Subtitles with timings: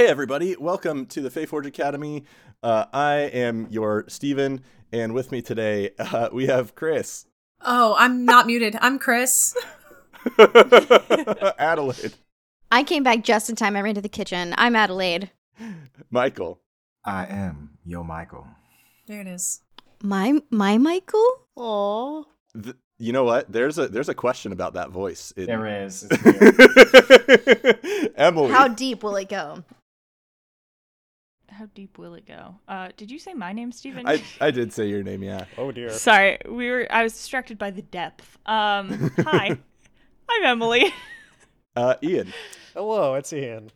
[0.00, 0.56] Hey, everybody.
[0.56, 2.24] Welcome to the Fae Forge Academy.
[2.62, 7.26] Uh, I am your Steven, and with me today, uh, we have Chris,
[7.60, 8.78] Oh, I'm not muted.
[8.80, 9.54] I'm Chris.
[11.58, 12.14] Adelaide,
[12.72, 13.76] I came back just in time.
[13.76, 14.54] I ran to the kitchen.
[14.56, 15.32] I'm Adelaide.
[16.10, 16.62] Michael.
[17.04, 18.46] I am Yo Michael.
[19.06, 19.60] There it is.
[20.02, 21.30] My my Michael?
[21.58, 22.24] Aww.
[22.98, 23.52] You know what?
[23.52, 25.34] There's a there's a question about that voice.
[25.36, 26.08] It- There is.
[28.16, 28.50] Emily.
[28.50, 29.62] How deep will it go?
[31.60, 32.54] How deep will it go?
[32.68, 34.08] Uh, did you say my name, Steven?
[34.08, 35.44] I, I did say your name, yeah.
[35.58, 35.90] Oh dear.
[35.90, 36.86] Sorry, we were.
[36.90, 38.38] I was distracted by the depth.
[38.46, 39.58] Um, hi,
[40.30, 40.94] I'm Emily.
[41.76, 42.32] Uh, Ian.
[42.74, 43.70] Hello, it's Ian.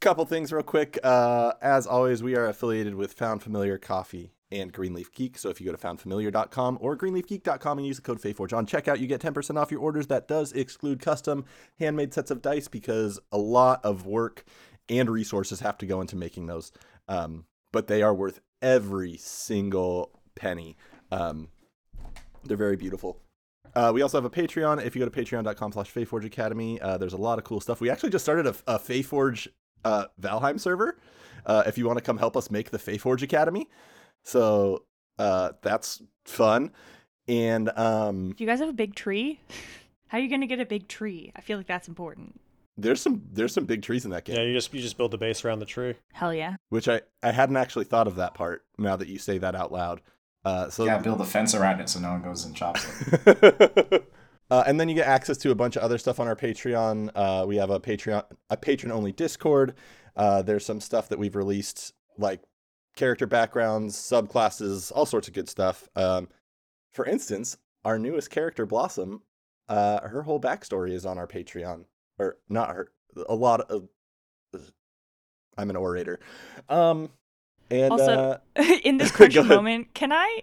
[0.00, 0.98] Couple things real quick.
[1.04, 5.38] Uh, as always, we are affiliated with Found Familiar Coffee and Greenleaf Geek.
[5.38, 8.98] So if you go to foundfamiliar.com or greenleafgeek.com and use the code FAYFORGE on checkout,
[8.98, 10.08] you get 10% off your orders.
[10.08, 11.44] That does exclude custom
[11.78, 14.44] handmade sets of dice because a lot of work
[14.88, 16.72] and resources have to go into making those.
[17.10, 20.76] Um, but they are worth every single penny.
[21.10, 21.48] Um,
[22.44, 23.20] they're very beautiful.
[23.74, 24.84] Uh, we also have a Patreon.
[24.84, 27.80] If you go to patreon.com slash Fayforge Academy, uh, there's a lot of cool stuff.
[27.80, 29.48] We actually just started a, a Fayforge
[29.84, 30.98] uh, Valheim server.
[31.46, 33.68] Uh, if you want to come help us make the Fayforge Academy,
[34.22, 34.84] so
[35.18, 36.70] uh, that's fun.
[37.28, 39.40] And um, Do you guys have a big tree?
[40.08, 41.32] How are you gonna get a big tree?
[41.36, 42.40] I feel like that's important.
[42.82, 45.10] There's some there's some big trees in that game, Yeah, you just you just build
[45.10, 45.94] the base around the tree.
[46.12, 46.56] Hell yeah.
[46.68, 48.64] which I I hadn't actually thought of that part.
[48.78, 50.00] Now that you say that out loud,
[50.44, 54.10] uh, so yeah, build a fence around it so no one goes and chops it.
[54.50, 57.10] uh, and then you get access to a bunch of other stuff on our Patreon.
[57.14, 59.74] Uh, we have a Patreon, a patron only Discord.
[60.16, 62.42] Uh, there's some stuff that we've released, like
[62.96, 65.88] character backgrounds, subclasses, all sorts of good stuff.
[65.94, 66.28] Um,
[66.92, 69.22] for instance, our newest character, Blossom,
[69.68, 71.84] uh, her whole backstory is on our Patreon,
[72.20, 72.90] or not her.
[73.28, 73.88] A lot of.
[75.56, 76.20] I'm an orator.
[76.68, 77.10] Um,
[77.70, 79.46] and Also, uh, in this ahead.
[79.46, 80.42] moment, can I?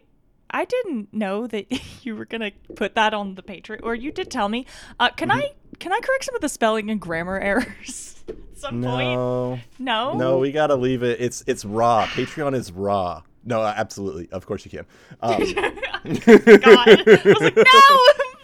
[0.50, 1.66] I didn't know that
[2.06, 4.66] you were gonna put that on the Patreon, or you did tell me.
[5.00, 5.40] Uh, can Mm-hmm.
[5.40, 5.52] I?
[5.80, 9.10] Can I correct some of the spelling and grammar errors at some point?
[9.20, 9.60] no.
[9.78, 10.14] No.
[10.18, 11.22] No, we gotta leave it.
[11.22, 12.06] It's it's raw.
[12.08, 13.22] Patreon is raw.
[13.44, 14.28] No, uh, absolutely.
[14.32, 14.86] Of course you can.
[15.22, 15.68] Um, God,
[16.06, 17.98] I was like, no,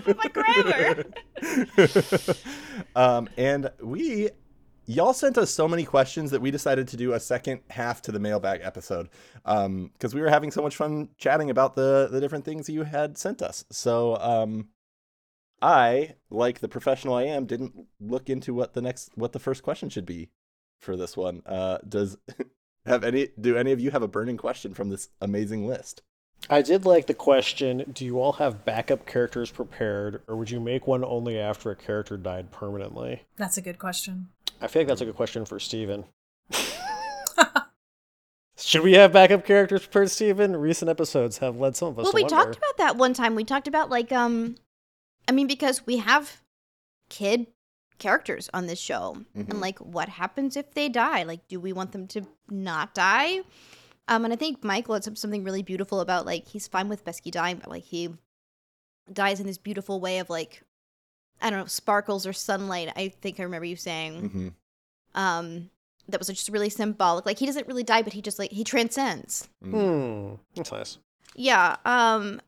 [0.17, 1.05] my grammar.
[2.95, 4.29] um, and we,
[4.85, 8.11] y'all sent us so many questions that we decided to do a second half to
[8.11, 9.09] the mailbag episode
[9.43, 13.17] because we were having so much fun chatting about the the different things you had
[13.17, 13.65] sent us.
[13.71, 14.69] So um,
[15.61, 19.63] I, like the professional I am, didn't look into what the next what the first
[19.63, 20.29] question should be
[20.79, 21.41] for this one.
[21.45, 22.17] Uh, does
[22.85, 26.01] have any do any of you have a burning question from this amazing list?
[26.49, 30.59] I did like the question, do you all have backup characters prepared, or would you
[30.59, 33.23] make one only after a character died permanently?
[33.37, 34.27] That's a good question.
[34.61, 36.03] I feel like that's a good question for Steven.
[38.55, 40.55] Should we have backup characters prepared, Steven?
[40.55, 42.35] Recent episodes have led some of us Well, to we wonder.
[42.35, 43.35] talked about that one time.
[43.35, 44.55] We talked about like um
[45.27, 46.39] I mean because we have
[47.09, 47.47] kid
[47.97, 49.49] characters on this show Mhm.
[49.49, 51.23] and like what happens if they die?
[51.23, 53.39] Like do we want them to not die?
[54.07, 57.31] Um and I think Michael had something really beautiful about like he's fine with Besky
[57.31, 58.09] dying but like he
[59.11, 60.63] dies in this beautiful way of like
[61.41, 62.91] I don't know, sparkles or sunlight.
[62.95, 64.29] I think I remember you saying.
[64.29, 64.47] hmm
[65.19, 65.69] Um
[66.09, 67.25] that was just really symbolic.
[67.25, 69.47] Like he doesn't really die but he just like he transcends.
[69.63, 70.97] Hmm, that's nice.
[71.35, 71.77] Yeah.
[71.85, 72.41] Um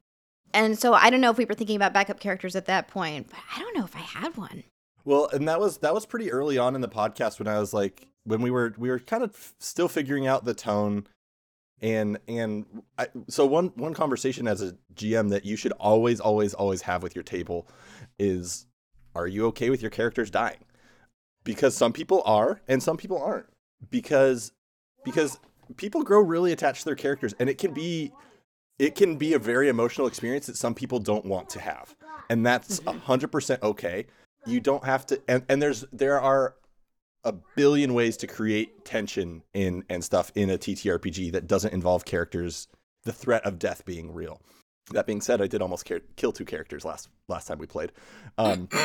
[0.53, 3.27] and so I don't know if we were thinking about backup characters at that point,
[3.29, 4.63] but I don't know if I had one.
[5.03, 7.73] Well, and that was that was pretty early on in the podcast when I was
[7.73, 11.07] like when we were we were kind of f- still figuring out the tone
[11.81, 12.65] and and
[12.97, 17.03] I, so one one conversation as a GM that you should always always always have
[17.03, 17.67] with your table
[18.17, 18.65] is
[19.15, 20.63] are you okay with your characters dying?
[21.43, 23.47] Because some people are and some people aren't.
[23.89, 24.51] Because
[25.03, 25.39] because
[25.77, 28.11] people grow really attached to their characters and it can be
[28.77, 31.95] it can be a very emotional experience that some people don't want to have.
[32.29, 32.97] And that's mm-hmm.
[32.97, 34.05] a 100% okay
[34.45, 36.55] you don't have to and, and there's there are
[37.25, 42.05] a billion ways to create tension in and stuff in a TTRPG that doesn't involve
[42.05, 42.67] characters
[43.03, 44.41] the threat of death being real.
[44.91, 47.91] That being said, I did almost care- kill two characters last last time we played.
[48.37, 48.69] Um,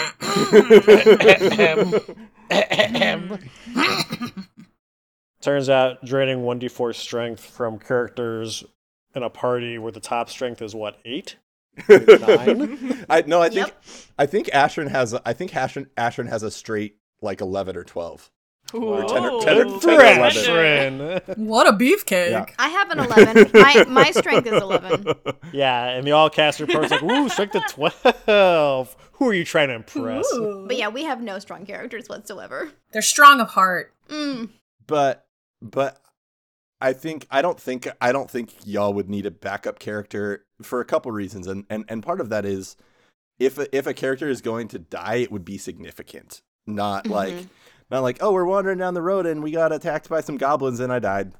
[5.43, 8.65] Turns out draining 1d4 strength from characters
[9.15, 11.37] in a party where the top strength is what, 8?
[11.89, 13.05] Nine?
[13.09, 13.85] I no, I think Yep.
[14.19, 17.85] I think Ashran has a, I think Ashran Ashran has a straight like eleven or
[17.85, 18.31] twelve.
[18.73, 21.37] Or 10 or- 10 or- 10 or Thrashrin!
[21.39, 22.31] What a beefcake.
[22.31, 22.47] Yeah.
[22.57, 23.51] I have an 11.
[23.53, 25.13] my my strength is 11.
[25.53, 28.97] yeah, and the all caster pro's like, ooh, strength of 12.
[29.15, 30.25] Who are you trying to impress?
[30.35, 30.67] Ooh.
[30.69, 32.71] But yeah, we have no strong characters whatsoever.
[32.93, 33.93] They're strong of heart.
[34.09, 34.51] Mm.
[34.87, 35.27] But
[35.61, 36.01] but
[36.81, 40.81] I think I don't think I don't think y'all would need a backup character for
[40.81, 42.77] a couple reasons, and and and part of that is
[43.39, 46.41] if a, if a character is going to die, it would be significant,
[46.71, 47.49] not like Mhm.
[47.91, 50.81] not like oh we're wandering down the road and we got attacked by some goblins
[50.81, 51.33] and I died,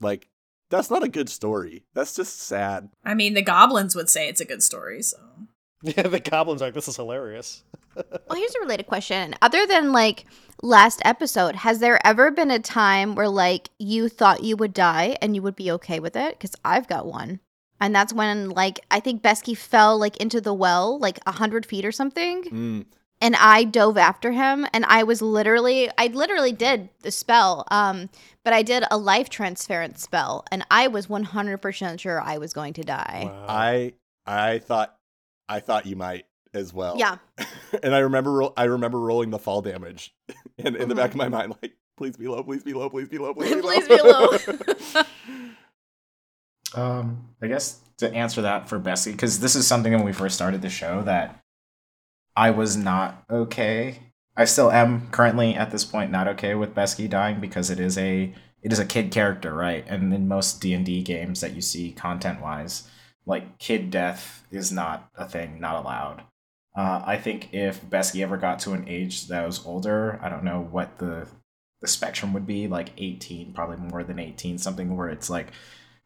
[0.00, 0.28] like
[0.70, 1.84] that's not a good story.
[1.94, 2.88] That's just sad.
[3.04, 5.18] I mean, the goblins would say it's a good story, so.
[5.84, 7.64] Yeah, the goblins are like, this is hilarious.
[7.94, 9.34] Well, here's a related question.
[9.42, 10.24] Other than like
[10.62, 15.18] last episode, has there ever been a time where like you thought you would die
[15.20, 16.38] and you would be okay with it?
[16.38, 17.40] Because I've got one.
[17.80, 21.66] And that's when like I think Besky fell like into the well, like a hundred
[21.66, 22.44] feet or something.
[22.44, 22.84] Mm.
[23.22, 27.64] And I dove after him and I was literally I literally did the spell.
[27.70, 28.10] Um,
[28.44, 32.38] but I did a life transference spell and I was one hundred percent sure I
[32.38, 33.22] was going to die.
[33.32, 33.46] Wow.
[33.48, 33.92] I
[34.26, 34.96] I thought
[35.48, 36.96] I thought you might as well.
[36.98, 37.16] Yeah.
[37.82, 40.12] and I remember ro- I remember rolling the fall damage,
[40.58, 41.30] and in the back of Mm-hmm.
[41.30, 44.28] my mind, like, please be low, please be low, please be low, please be low.
[44.28, 45.02] Please be low.
[46.74, 50.34] Um, I guess to answer that for Bessie, because this is something when we first
[50.34, 51.38] started the show that
[52.36, 53.98] I was not okay.
[54.36, 57.98] I still am currently at this point not okay with Besky dying because it is
[57.98, 59.84] a it is a kid character, right?
[59.88, 62.88] And in most D and D games that you see content wise,
[63.26, 66.22] like kid death is not a thing, not allowed.
[66.74, 70.44] Uh, I think if Besky ever got to an age that was older, I don't
[70.44, 71.28] know what the
[71.82, 75.48] the spectrum would be, like eighteen, probably more than eighteen, something where it's like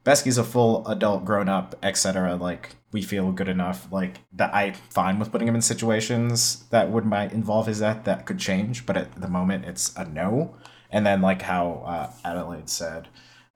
[0.07, 2.37] Besky's a full adult, grown up, etc.
[2.37, 4.55] Like we feel good enough, like that.
[4.55, 8.39] I'm fine with putting him in situations that would might involve his death that could
[8.39, 10.55] change, but at the moment it's a no.
[10.93, 13.09] And then like how uh, Adelaide said,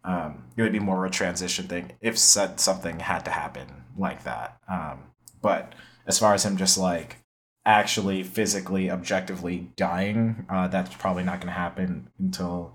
[0.03, 3.85] um, it would be more of a transition thing if said something had to happen
[3.97, 4.59] like that.
[4.69, 5.05] Um,
[5.41, 5.77] but
[6.09, 7.19] as far as him just like
[7.65, 12.75] actually physically objectively dying, uh, that's probably not going to happen until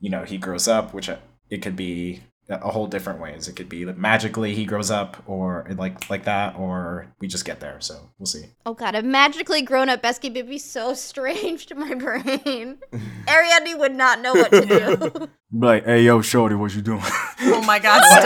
[0.00, 1.08] you know he grows up, which
[1.48, 3.48] it could be a whole different ways.
[3.48, 7.44] It could be that magically he grows up, or like like that, or we just
[7.44, 7.80] get there.
[7.80, 8.44] So we'll see.
[8.64, 12.78] Oh god, a magically grown up Besky would be so strange to my brain.
[13.28, 15.28] Ariadne would not know what to do.
[15.52, 17.00] Like, hey, yo, shorty, what you doing?
[17.40, 18.24] Oh my god, stop!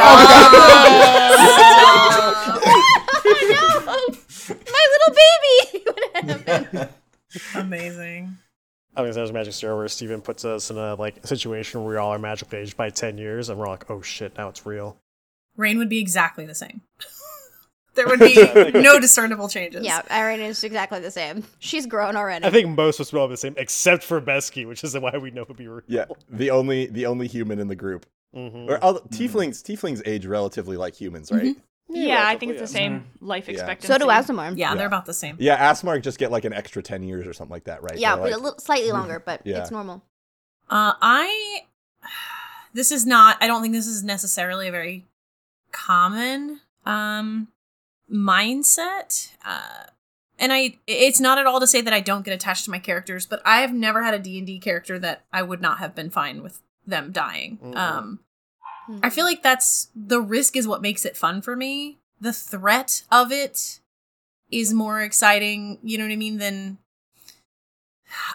[3.25, 4.55] oh no!
[4.73, 5.85] My little baby!
[5.85, 6.89] What happened?
[7.55, 8.39] Amazing.
[8.97, 11.91] I think there's a Magic Zero where Steven puts us in a like situation where
[11.93, 14.67] we all are magically aged by ten years, and we're like, oh shit, now it's
[14.67, 14.97] real.
[15.57, 16.81] Rain would be exactly the same.
[17.95, 18.35] there would be
[18.81, 19.85] no discernible changes.
[19.85, 21.45] Yeah, Ariadne is exactly the same.
[21.59, 22.45] She's grown already.
[22.45, 25.17] I think most of us will be the same, except for Besky, which is why
[25.19, 25.83] we know it'd be real.
[25.87, 28.07] Yeah, the only the only human in the group.
[28.35, 28.69] Mhm.
[28.71, 31.57] Or all, tieflings tieflings age relatively like humans, right?
[31.93, 33.55] Yeah, I think it's the relatively, same life Yeah.
[33.55, 33.93] expectancy.
[33.93, 34.51] so do Asmar.
[34.57, 34.75] Yeah, Yeah.
[34.77, 35.37] they're about the same.
[35.41, 37.97] Yeah, Asmark just get like an extra ten years or something like that, right?
[37.99, 39.59] Yeah, They're a like- little, slightly longer, but Yeah.
[39.61, 40.03] it's normal.
[40.69, 41.63] Uh, I.
[42.73, 43.37] This is not.
[43.41, 45.07] I don't think this is necessarily a very
[45.73, 47.49] common um
[48.13, 49.33] mindset.
[49.45, 49.87] Uh,
[50.39, 50.79] and I.
[50.87, 53.43] It's not at all to say that I don't get attached to my characters, but
[53.45, 56.11] I have never had a D and D character that I would not have been
[56.11, 57.59] fine with them dying.
[57.63, 57.77] Mhm.
[57.77, 58.21] Um,
[59.03, 61.99] I feel like that's the risk is what makes it fun for me.
[62.21, 63.81] The threat of it
[64.51, 66.79] is more exciting, you know what I mean, than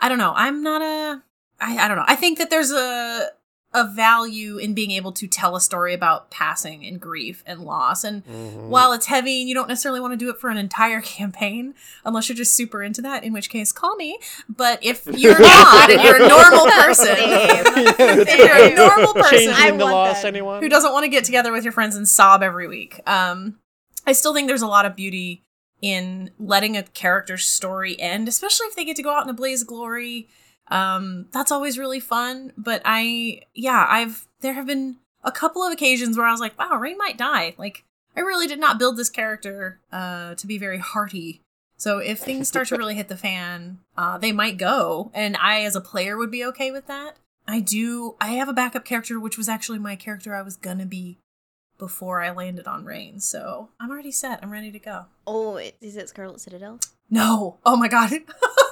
[0.01, 0.33] I don't know.
[0.35, 1.21] I'm not a
[1.59, 2.05] I, I don't know.
[2.07, 3.29] I think that there's a
[3.75, 8.03] a value in being able to tell a story about passing and grief and loss.
[8.03, 8.67] And Mhm.
[8.69, 11.75] while it's heavy and you don't necessarily want to do it for an entire campaign,
[12.05, 14.17] unless you're just super into that, in which case call me.
[14.49, 19.71] But if you're not and you're a normal person, if you're a normal person, I
[19.71, 20.27] want loss, that.
[20.29, 20.61] anyone?
[20.61, 23.01] who doesn't want to get together with your friends and sob every week.
[23.05, 23.57] Um,
[24.07, 25.41] I still think there's a lot of beauty
[25.81, 29.33] in letting a character's story end, especially if they get to go out in a
[29.33, 30.27] blaze of glory.
[30.69, 32.53] Um, that's always really fun.
[32.57, 36.57] But I, yeah, I've there have been a couple of occasions where I was like,
[36.57, 37.55] wow, Rain might die.
[37.57, 37.83] Like
[38.15, 41.41] I really did not build this character uh, to be very hearty.
[41.77, 45.63] So if things start to really hit the fan, uh, they might go, and I,
[45.63, 47.17] as a player, would be okay with that.
[47.47, 48.15] I do.
[48.21, 51.17] I have a backup character, which was actually my character I was gonna be
[51.77, 53.19] before I landed on Rain.
[53.19, 54.39] So I'm already set.
[54.41, 55.05] I'm ready to go.
[55.27, 56.79] Oh, is it Scarlet Citadel?
[57.09, 57.57] No.
[57.65, 58.11] Oh my god.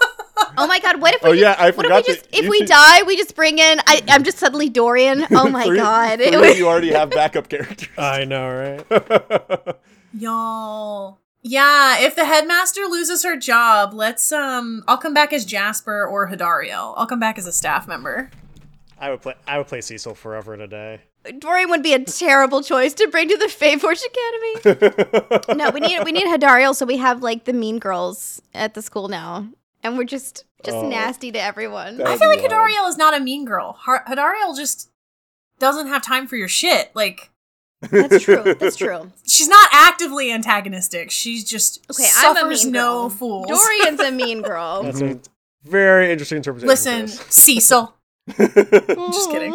[0.57, 2.49] Oh my god, what if we Oh, yeah, I what if forgot we just if
[2.49, 5.25] we should- die, we just bring in I I'm just suddenly Dorian.
[5.31, 6.17] Oh my Three- god.
[6.19, 7.89] three It of was, you already have backup characters.
[7.97, 8.49] I know,
[8.89, 9.75] right?
[10.13, 11.19] Y'all.
[11.45, 16.29] Yeah, if the headmaster loses her job, let's um I'll come back as Jasper or
[16.29, 16.93] Hidariel.
[16.95, 18.29] I'll come back as a staff member.
[18.99, 19.33] I would play.
[19.47, 21.01] I would play Cecil forever and a day.
[21.39, 24.01] Dorian would be a terrible choice to bring to the Fey Forge
[24.61, 25.57] Academy.
[25.57, 28.81] no, we need we need Hadariel so we have like the mean girls at the
[28.81, 29.47] school now.
[29.83, 30.87] And we're just just Oh.
[30.87, 32.01] nasty to everyone.
[32.01, 32.51] I feel like wild.
[32.51, 33.73] Hidariel is not a mean girl.
[33.81, 34.89] Har- Hidariel just
[35.59, 36.91] doesn't have time for your shit.
[36.95, 37.29] Like
[37.81, 38.41] That's true.
[38.59, 39.11] That's true.
[39.27, 41.11] she's not actively antagonistic.
[41.11, 43.09] She's just Okay, I'm a suffers mean no girl.
[43.09, 43.47] fools.
[43.47, 44.83] Dorian's a mean girl.
[44.83, 45.19] That's a
[45.63, 46.67] very interesting interpretation.
[46.69, 47.07] Listen.
[47.09, 47.93] Cecil.
[48.37, 49.53] Just kidding.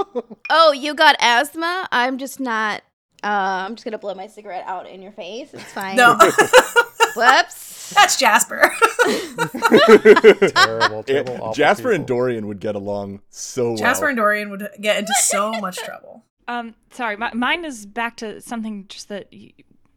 [0.50, 1.88] Oh, you got asthma?
[1.90, 2.82] I'm just not.
[3.25, 5.49] Uh, I'm just gonna blow my cigarette out in your face.
[5.54, 5.97] It's fine.
[5.97, 6.18] No,
[7.18, 7.90] Whoops.
[7.94, 8.70] that's Jasper.
[10.54, 11.34] terrible, terrible.
[11.34, 12.06] awful Jasper and.
[12.06, 13.76] Dorian would get along so well.
[13.76, 16.25] Jasper and Dorian would get into so much trouble.
[16.46, 19.28] Um, sorry, my, mine is back to something just that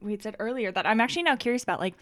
[0.01, 1.79] we had said earlier that I'm actually now curious about.
[1.79, 1.93] Like,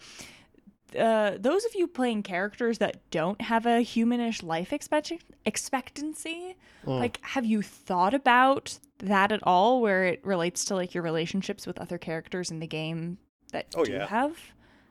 [0.98, 5.12] uh, those of you playing characters that don't have a humanish life expect-
[5.44, 6.98] expectancy, Mm.
[6.98, 11.66] like, have you thought about that at all, where it relates to like your relationships
[11.66, 13.18] with other characters in the game
[13.52, 14.06] that Oh, do yeah.
[14.06, 14.38] have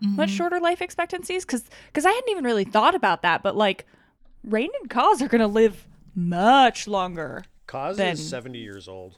[0.04, 0.16] Mm-hmm.
[0.16, 1.46] much shorter life expectancies?
[1.46, 3.86] Because because I hadn't even really thought about that, but like,
[4.44, 7.44] Rain and Kaz are gonna live much longer.
[7.68, 9.18] Kaz Then- is 70 years old.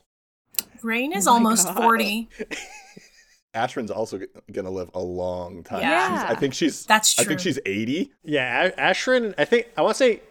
[0.84, 1.76] Rain is Oh almost God.
[1.78, 2.30] 40.
[3.56, 5.82] Ashrin's also g- gonna live a long time.
[5.82, 6.20] Yeah.
[6.20, 6.86] She's- I think she's.
[6.86, 7.26] That's true.
[7.26, 8.12] I think she's eighty.
[8.24, 9.34] Yeah, A- Ashrin.
[9.38, 10.22] I think I want to say,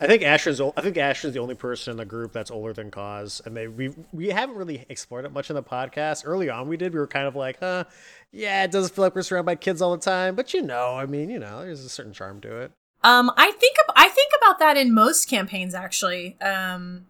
[0.00, 0.60] I think Ashrin's.
[0.60, 3.56] o- I think Ashrin's the only person in the group that's older than Kaz, and
[3.56, 6.22] they we we haven't really explored it much in the podcast.
[6.24, 6.92] Early on, we did.
[6.94, 7.84] We were kind of like, huh,
[8.30, 10.94] yeah, it does feel like we're surrounded by kids all the time, but you know,
[10.94, 12.72] I mean, you know, there's a certain charm to it.
[13.02, 15.74] Um, I think I think about that in most campaigns.
[15.74, 17.06] Actually, um,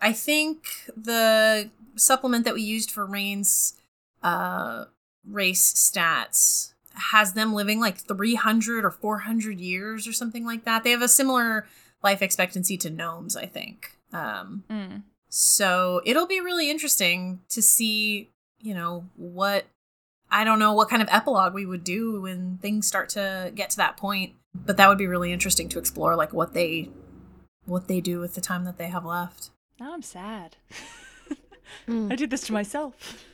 [0.00, 0.64] I think
[0.96, 3.74] the supplement that we used for Rain's
[4.22, 4.84] uh,
[5.28, 6.72] race stats
[7.12, 10.84] has them living like 300 or 400 years or something like that.
[10.84, 11.66] They have a similar
[12.02, 13.92] life expectancy to gnomes, I think.
[14.12, 15.02] Um, Mm.
[15.28, 19.66] so it'll be really interesting to see, you know, what
[20.30, 23.70] I don't know what kind of epilogue we would do when things start to get
[23.70, 24.34] to that point.
[24.54, 26.90] But that would be really interesting to explore like what they
[27.64, 29.50] what they do with the time that they have left.
[29.80, 30.56] Now I'm sad.
[31.86, 32.10] Mm.
[32.10, 33.24] I did this to myself.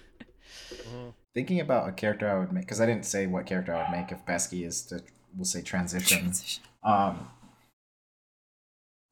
[1.35, 3.97] Thinking about a character I would make, because I didn't say what character I would
[3.97, 5.03] make if Besky is to,
[5.37, 6.19] we'll say transition.
[6.21, 6.63] Transition.
[6.85, 7.29] Um,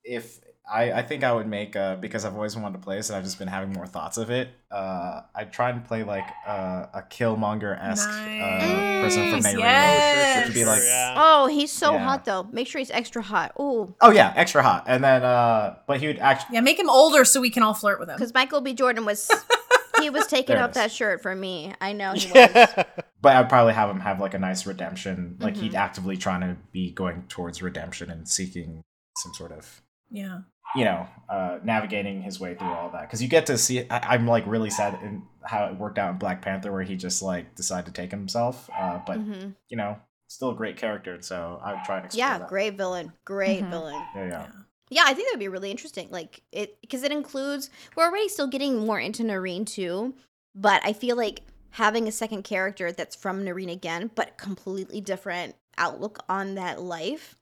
[0.05, 0.41] if
[0.71, 3.17] I, I think I would make uh, because I've always wanted to play this and
[3.17, 4.49] I've just been having more thoughts of it.
[4.71, 9.59] Uh, I'd try and play like uh, a Killmonger esque uh, person from Nice, Nehru,
[9.61, 10.39] yes.
[10.39, 11.15] which would be like, Yeah.
[11.19, 12.05] Oh, he's so Yeah.
[12.05, 12.45] hot though.
[12.45, 13.53] Make sure he's extra hot.
[13.59, 16.89] Oh, oh yeah, extra hot, and then uh, but he would actually Yeah, make him
[16.89, 18.17] older so we can all flirt with him.
[18.17, 18.73] because Michael B.
[18.73, 19.31] Jordan was
[20.01, 21.75] he was taking off that shirt for me.
[21.81, 22.35] I know he was.
[22.35, 22.85] Yeah.
[23.21, 25.37] but I'd probably have him have like a nice redemption.
[25.41, 25.63] Like Mm-hmm.
[25.65, 28.83] he'd actively trying to be going towards redemption and seeking
[29.19, 29.83] some sort of
[30.13, 30.41] Yeah.
[30.77, 33.03] you know, uh, navigating his way through all that.
[33.03, 36.11] Because you get to see, I, I'm like really sad in how it worked out
[36.13, 38.71] in Black Panther, where he just like decided to take himself.
[38.79, 39.55] Uh, but Mhm.
[39.69, 41.21] you know, still a great character.
[41.21, 42.49] So I would try and explore Yeah, that.
[42.49, 43.13] great villain.
[43.25, 43.71] Great Mhm.
[43.71, 44.03] villain.
[44.15, 44.47] Yeah, yeah.
[44.89, 46.09] Yeah, I think that would be really interesting.
[46.11, 50.15] Like it because it includes we're already still getting more into Noreen too,
[50.55, 55.55] but I feel like having a second character that's from Noreen again, but completely different
[55.79, 57.37] outlook on that life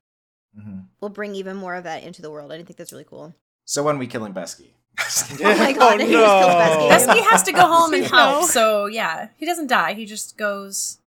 [0.59, 2.53] hmm will bring even more of that into the world.
[2.53, 3.35] I think that's really cool.
[3.65, 4.73] So when we killing Besky?
[5.43, 6.59] Oh my god, Oh, he just killed no.
[6.59, 6.89] Besky.
[6.91, 8.09] Besky has to go home and No.
[8.09, 8.51] help.
[8.51, 9.95] So yeah, he doesn't die.
[9.95, 10.99] He just goes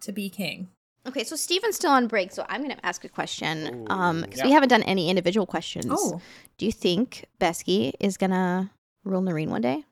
[0.00, 0.68] to be king.
[1.06, 3.86] Okay, so Steven's still on break, so I'm gonna ask a question.
[3.90, 5.90] Um, because we haven't done any individual questions.
[5.92, 6.20] Oh,
[6.58, 8.70] Do you think Besky is gonna
[9.04, 9.84] rule Noreen one day?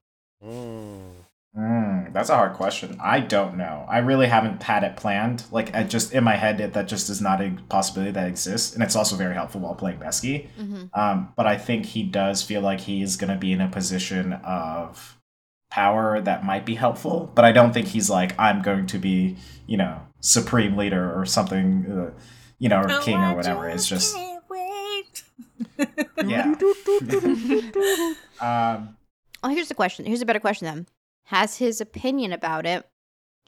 [0.42, 1.10] Mm.
[1.56, 2.96] Mm, that's a hard question.
[3.02, 3.84] I don't know.
[3.88, 5.44] I really haven't had it planned.
[5.50, 8.72] Like, I just in my head, it, that just is not a possibility that exists,
[8.74, 10.48] and it's also very helpful while playing Besky.
[10.58, 10.84] Mm-hmm.
[10.98, 14.34] Um, but I think he does feel like he's going to be in a position
[14.34, 15.18] of
[15.70, 17.32] power that might be helpful.
[17.34, 21.26] But I don't think he's like, I'm going to be, you know, supreme leader or
[21.26, 22.20] something, uh,
[22.58, 23.68] you know, or Oh, king or whatever.
[23.68, 24.16] It's just,
[24.48, 25.22] wait.
[26.24, 26.54] yeah.
[28.40, 28.96] um,
[29.42, 30.04] Oh, here's the question.
[30.04, 30.86] Here's a better question then.
[31.30, 32.88] Has his opinion about it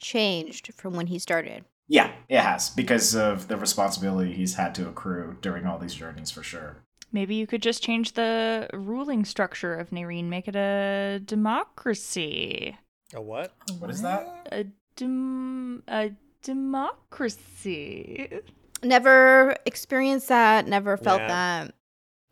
[0.00, 1.64] changed from when he started?
[1.88, 6.30] yeah, it has because of the responsibility he's had to accrue during all these journeys
[6.30, 6.76] for sure.
[7.12, 12.78] Maybe you could just change the ruling structure of Nareen, make it a democracy.
[13.14, 13.52] A what?
[13.78, 14.48] What is that?
[14.52, 14.64] A
[14.96, 16.12] dem- a
[16.42, 18.40] democracy.
[18.82, 21.28] Never experienced that, never felt Yeah.
[21.64, 21.74] that.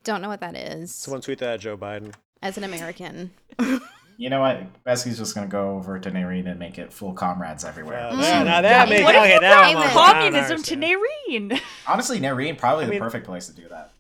[0.05, 2.15] Don't know what that is Someone tweet that at Joe Biden.
[2.41, 3.33] as an American.
[4.21, 4.85] You know what?
[4.85, 8.01] Besky's just going to go over to Nareen and make it full comrades everywhere.
[8.09, 8.21] Uh, Mm.
[8.21, 9.39] that- now that Yeah, makes what if okay.
[9.41, 9.87] Now I'm claim on it?
[9.87, 9.95] board.
[9.95, 11.53] Now I Communism to understand.
[11.53, 11.61] Nareen.
[11.87, 13.93] Honestly, Nareen probably I the mean- perfect place to do that.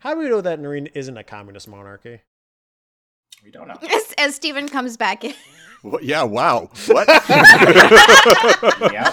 [0.00, 2.22] How do we know that Noreen isn't a communist monarchy?
[3.44, 3.76] We don't know.
[3.88, 5.34] as, as Steven comes back in.
[5.82, 6.02] What?
[6.02, 6.24] Yeah.
[6.24, 6.70] Wow.
[6.88, 7.06] What?
[8.92, 9.12] yeah.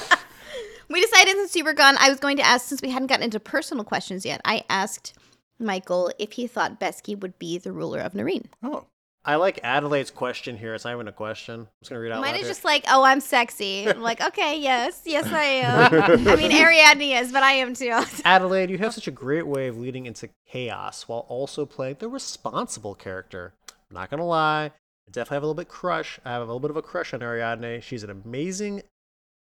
[0.90, 3.24] We decided since you were gone, I was going to ask, since we hadn't gotten
[3.24, 5.14] into personal questions yet, I asked
[5.60, 8.46] Michael if he thought Besky would be the ruler of Nareen.
[8.64, 8.86] oh.
[9.26, 10.74] I like Adelaide's question here.
[10.74, 11.62] It's not even a question.
[11.62, 12.50] I'm just gonna read out Mine is here.
[12.50, 13.88] just like, oh, I'm sexy.
[13.88, 16.28] I'm like, okay, yes, yes, I am.
[16.28, 18.02] I mean, Ariadne is, but I am too.
[18.26, 22.08] Adelaide, you have such a great way of leading into chaos while also playing the
[22.08, 23.54] responsible character.
[23.70, 24.66] I'm not gonna lie,
[25.10, 26.20] I definitely have a little bit crush.
[26.24, 27.82] I have a little bit of a crush on Ariadne.
[27.82, 28.84] She's an amazing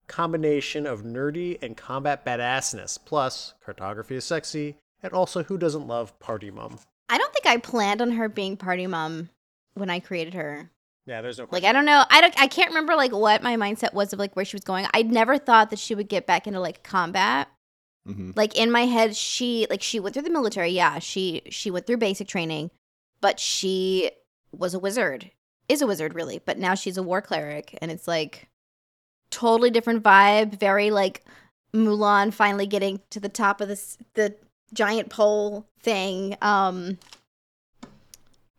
[0.08, 3.00] combination of nerdy and combat badassness.
[3.04, 6.80] Plus, cartography is sexy, and also, who doesn't love Party Mom?
[7.10, 9.30] I don't think I planned on her being party mom
[9.76, 10.72] when I created her.
[11.06, 11.64] Yeah, there's no Like.
[11.64, 12.04] I don't know.
[12.10, 12.34] I don't.
[12.40, 14.88] I can't remember like what my mindset was of like where she was going.
[14.94, 17.48] I never thought that she would get back into like combat.
[18.08, 20.72] hmm Like in my head, she like she went through the military.
[20.72, 22.72] Yeah, she she went through basic training,
[23.22, 24.10] but she
[24.52, 25.30] was a wizard.
[25.70, 28.48] Is a wizard really, but now she's a war cleric, and it's like
[29.30, 30.60] totally different vibe.
[30.60, 31.24] Very like
[31.74, 34.36] Mulan finally getting to the top of this the
[34.74, 36.36] giant pole thing.
[36.42, 36.98] Um,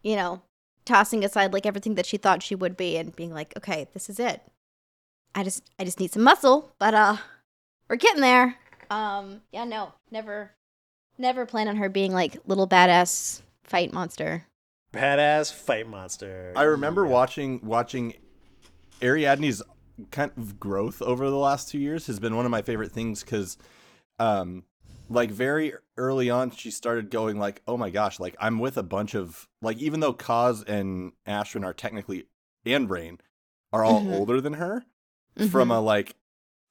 [0.03, 0.43] you know,
[0.87, 4.09] tossing aside like everything that she thought she would be, and being like, okay, this
[4.09, 4.41] is it.
[5.35, 7.17] I just I just need some muscle, but uh,
[7.91, 8.57] we're getting there.
[8.91, 10.53] Um, yeah, no, never,
[11.19, 14.47] never plan on her being like little badass fight monster.
[14.93, 16.53] Badass fight monster.
[16.57, 17.11] I remember Yeah.
[17.13, 18.15] watching watching
[19.03, 19.63] Ariadne's
[20.11, 23.23] kind of growth over the last two years has been one of my favorite things
[23.23, 23.59] because,
[24.19, 24.63] um,
[25.11, 28.83] like very early on, she started going like, "Oh my gosh!" Like I'm with a
[28.83, 32.27] bunch of like, even though Kaz and Ashwin are technically
[32.65, 33.21] and Rain
[33.73, 34.11] are all Mhm.
[34.13, 34.85] older than her,
[35.37, 35.49] Mm-hmm.
[35.51, 36.15] from a like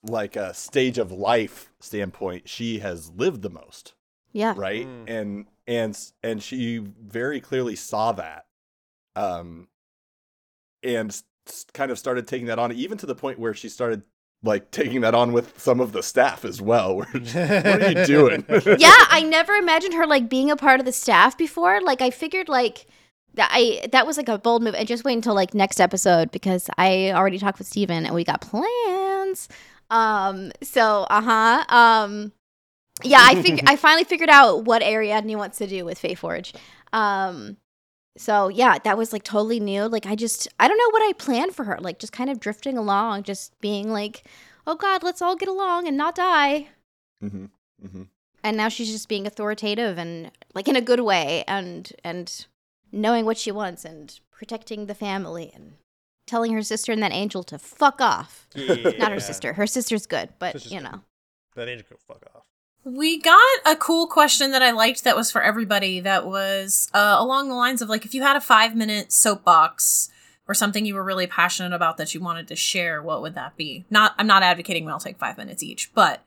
[0.03, 3.94] like a stage of life standpoint, she has lived the most
[4.34, 5.10] yeah, right Mm.
[5.10, 8.46] and and and she very clearly saw that
[9.15, 9.67] um
[10.84, 11.22] and
[11.74, 14.03] kind of started taking that on even to the point where she started
[14.45, 18.45] like taking that on with some of the staff as well what are you doing
[18.77, 18.93] yeah.
[19.09, 21.81] I never imagined her like being a part of the staff before.
[21.81, 22.85] Like I figured like
[23.33, 24.75] that I that was like a bold move.
[24.75, 28.23] And just wait until like next episode because I already talked with Steven and we
[28.23, 29.50] got plans.
[29.89, 30.51] Um.
[30.61, 31.75] So uh huh.
[31.75, 32.31] Um.
[33.03, 36.53] Yeah, I fig- I finally figured out what Ariadne wants to do with Forge.
[36.93, 37.57] Um.
[38.17, 39.83] So yeah, that was like totally new.
[39.87, 41.77] Like I just I don't know what I planned for her.
[41.79, 44.23] Like just kind of drifting along, just being like,
[44.65, 46.69] oh God, let's all get along and not die
[47.21, 47.45] hmm
[47.81, 48.03] hmm
[48.43, 52.45] and now she's just being authoritative and like in a good way and and
[52.91, 55.73] knowing what she wants and protecting the family and
[56.27, 58.47] telling her sister and that angel to fuck off
[58.99, 60.91] not her sister her sister's good but Sister's you good.
[60.91, 61.01] know
[61.55, 62.43] That angel could fuck off.
[62.85, 67.15] We got a cool question that I liked that was for everybody that was uh,
[67.17, 70.09] along the lines of like if you had a five minute soapbox
[70.48, 73.57] or something you were really passionate about that you wanted to share, what would that
[73.57, 73.85] be?
[73.89, 76.24] Not I'm not advocating we all take five minutes each, but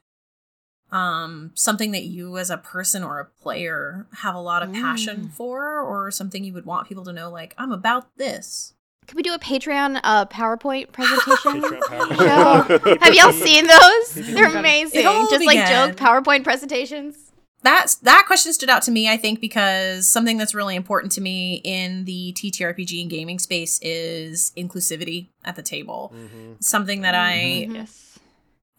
[0.90, 5.26] um something that you as a person or a player have a lot of passion
[5.28, 5.32] Mm.
[5.32, 8.74] for or something you would want people to know like I'm about this.
[9.08, 14.56] Could we do a patreon uh powerpoint presentation Patreon power- have y'all seen those they're
[14.56, 17.16] amazing all just like began- joke powerpoint presentations
[17.62, 21.20] That's that question stood out to me, I think, because something that's really important to
[21.20, 26.12] me in the TTRPG and gaming space is inclusivity at the table.
[26.14, 26.62] Mhm.
[26.62, 27.74] Something that I Mhm.
[27.74, 28.18] Yes.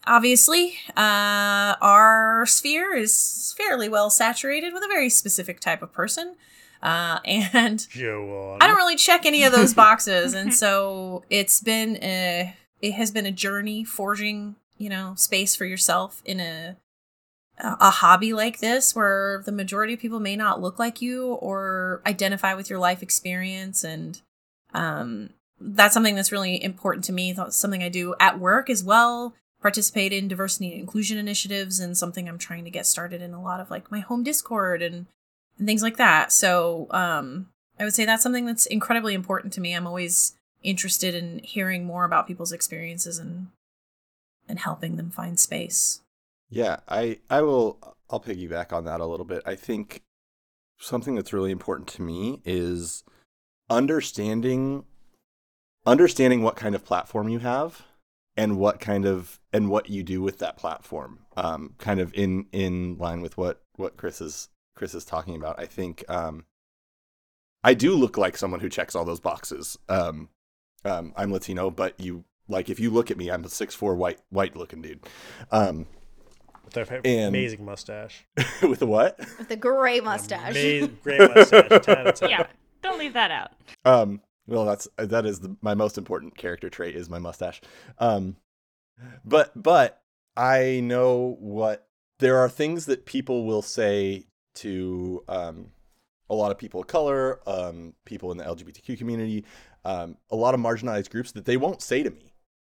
[0.07, 6.35] obviously uh our sphere is fairly well saturated with a very specific type of person.
[6.81, 7.85] Uh and
[8.61, 13.11] I don't really check any of those boxes, and so it's been a it has
[13.11, 16.77] been a journey forging you know space for yourself in a
[17.61, 22.01] a hobby like this where the majority of people may not look like you or
[22.05, 24.21] identify with your life experience and
[24.73, 27.33] um that's something that's really important to me.
[27.33, 29.33] That's something i do at work as well.
[29.61, 33.43] Participate in diversity and inclusion initiatives and something i'm trying to get started in a
[33.43, 35.07] lot of like my home discord and,
[35.59, 37.47] and things like that so um
[37.79, 39.73] I would say that's something that's incredibly important to me.
[39.73, 43.47] I'm always interested in hearing more about people's experiences and
[44.47, 46.01] and helping them find space.
[46.49, 49.43] Yeah, I I will I'll piggyback on that a little bit.
[49.45, 50.01] I think
[50.77, 53.03] something that's really important to me is
[53.69, 54.83] understanding
[55.85, 57.83] understanding what kind of platform you have
[58.35, 61.19] and what kind of and what you do with that platform.
[61.37, 65.59] Um kind of in in line with what what Chris is Chris is talking about.
[65.59, 66.45] I think um
[67.63, 69.77] I do look like someone who checks all those boxes.
[69.87, 70.29] Um
[70.85, 73.95] um I'm Latino, but you like if you look at me, I'm a six four
[73.95, 75.01] white white looking dude.
[75.51, 75.85] Um
[76.63, 78.25] With their And- amazing mustache.
[78.61, 79.17] with a what?
[79.37, 81.67] with a gray mustache Amazing, great mustache.
[81.83, 82.29] 10 out of 10.
[82.29, 82.47] Yeah.
[82.81, 83.51] Don't leave that out.
[83.83, 87.59] Um, well, that's that is the, my most important character trait is my mustache.
[87.97, 88.37] Um,
[89.25, 90.01] but but
[90.37, 91.87] I know what
[92.19, 95.71] there are things that people will say to um
[96.29, 99.45] a lot of people of color, um, people in the LGBTQ community,
[99.83, 102.33] um, a lot of marginalized groups that they won't say to me.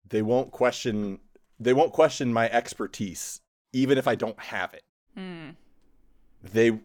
[0.08, 1.20] They won't question.
[1.60, 3.40] They won't question my expertise,
[3.72, 4.82] even if I don't have it.
[5.16, 5.54] Mm.
[6.42, 6.78] They,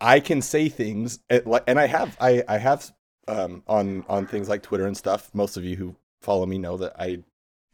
[0.00, 2.16] I can say things, at, and I have.
[2.20, 2.90] I I have
[3.26, 5.30] um, on on things like Twitter and stuff.
[5.34, 7.22] Most of you who follow me know that I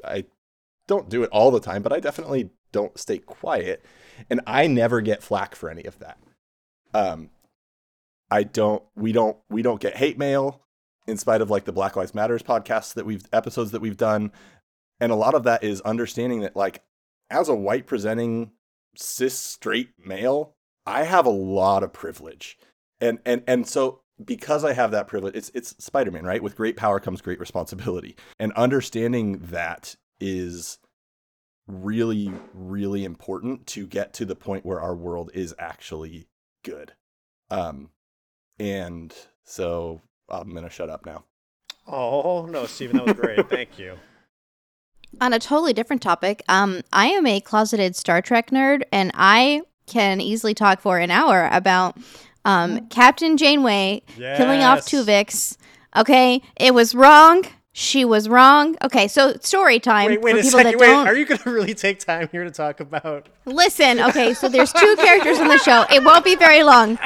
[0.04, 0.24] I
[0.86, 3.84] don't do it all the time, but I definitely don't stay quiet,
[4.28, 6.18] and I never get flack for any of that.
[6.94, 7.30] Um,
[8.30, 8.82] I don't.
[8.96, 9.36] We don't.
[9.48, 10.62] We don't get hate mail,
[11.06, 14.32] in spite of like the Black Lives Matters podcasts that we've episodes that we've done,
[15.00, 16.82] and a lot of that is understanding that like
[17.30, 18.52] as a white presenting
[18.96, 20.54] cis straight male,
[20.86, 22.58] I have a lot of privilege,
[23.00, 26.42] and and and so because I have that privilege, it's it's Spider Man, right?
[26.42, 30.78] With great power comes great responsibility, and understanding that is
[31.66, 36.26] really really important to get to the point where our world is actually
[36.62, 36.92] good.
[37.50, 37.90] Um,
[38.58, 41.24] and so I'm gonna shut up now.
[41.86, 43.48] Oh no, Steven, that was great.
[43.50, 43.98] Thank you.
[45.20, 49.62] On a totally different topic, um, I am a closeted Star Trek nerd, and I
[49.86, 51.96] can easily talk for an hour about
[52.44, 54.88] um, Captain Janeway killing off Yes.
[54.88, 55.56] Tuvix.
[55.96, 57.42] Okay, it was wrong.
[57.72, 58.76] She was wrong.
[58.82, 60.72] Okay, so story time Wait, wait for a people second.
[60.72, 63.28] that Wait, don't are you going to really take time here to talk about?
[63.44, 64.00] listen.
[64.00, 65.84] Okay, so there's two characters in the show.
[65.90, 66.98] It won't be very long.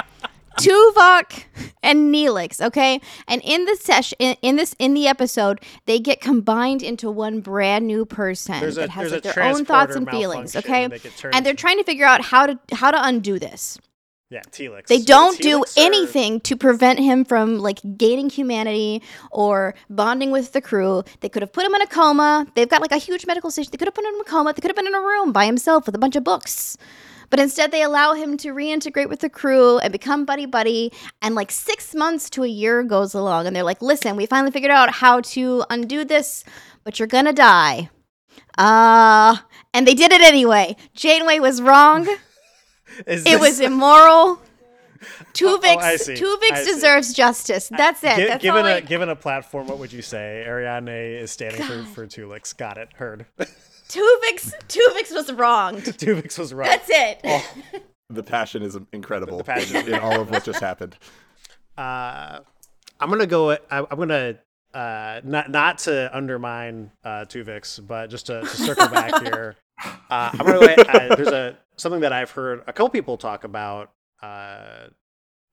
[0.58, 1.44] Tuvok
[1.82, 3.00] and Neelix, okay?
[3.26, 7.40] And in the session in, in this in the episode, they get combined into one
[7.40, 10.84] brand new person There's a- that has like their own thoughts and feelings, okay?
[10.84, 11.00] and
[11.32, 13.78] and they're trying to figure out how to how to undo this.
[14.30, 14.86] Yeah, Telix.
[14.86, 20.60] They don't do anything to prevent him from like gaining humanity or bonding with the
[20.60, 21.04] crew.
[21.20, 22.46] They could have put him in a coma.
[22.54, 23.70] They've got like a huge medical station.
[23.70, 24.52] They could have put him in a coma.
[24.52, 26.76] They could have been in a room by himself with a bunch of books.
[27.30, 30.92] But instead, they allow him to reintegrate with the crew and become buddy buddy.
[31.20, 34.52] And like six months to a year goes along, and they're like, "Listen, we finally
[34.52, 36.44] figured out how to undo this,
[36.82, 37.90] but you're gonna die."
[38.56, 39.36] Uh,
[39.72, 40.76] and they did it anyway.
[40.94, 42.08] Janeway was wrong.
[43.06, 44.40] Is It this- was immoral.
[45.34, 45.96] Tuvix, Oh, I.
[45.96, 47.68] Tuvix deserves justice.
[47.76, 48.16] That's it.
[48.16, 50.42] Gi- That's given all a I- given a platform, what would you say?
[50.46, 52.56] Ariane is standing for for Tuvix.
[52.56, 52.88] Got it.
[52.94, 53.26] Heard.
[53.88, 55.76] Tuvix, Tuvix was wrong.
[55.82, 56.68] Tuvix was wrong.
[56.68, 57.20] That's it.
[57.24, 57.44] Oh.
[58.08, 59.86] The passion is incredible The passion.
[59.88, 60.96] in all of what just happened.
[61.76, 62.38] Uh,
[63.00, 63.50] I'm gonna go.
[63.52, 64.36] I, I'm gonna
[64.72, 69.56] uh, not not to undermine uh, Tuvix, but just to, to circle back here.
[69.84, 70.60] Uh, I'm gonna.
[70.76, 73.90] Go, uh, there's a something that I've heard a couple people talk about,
[74.22, 74.88] uh,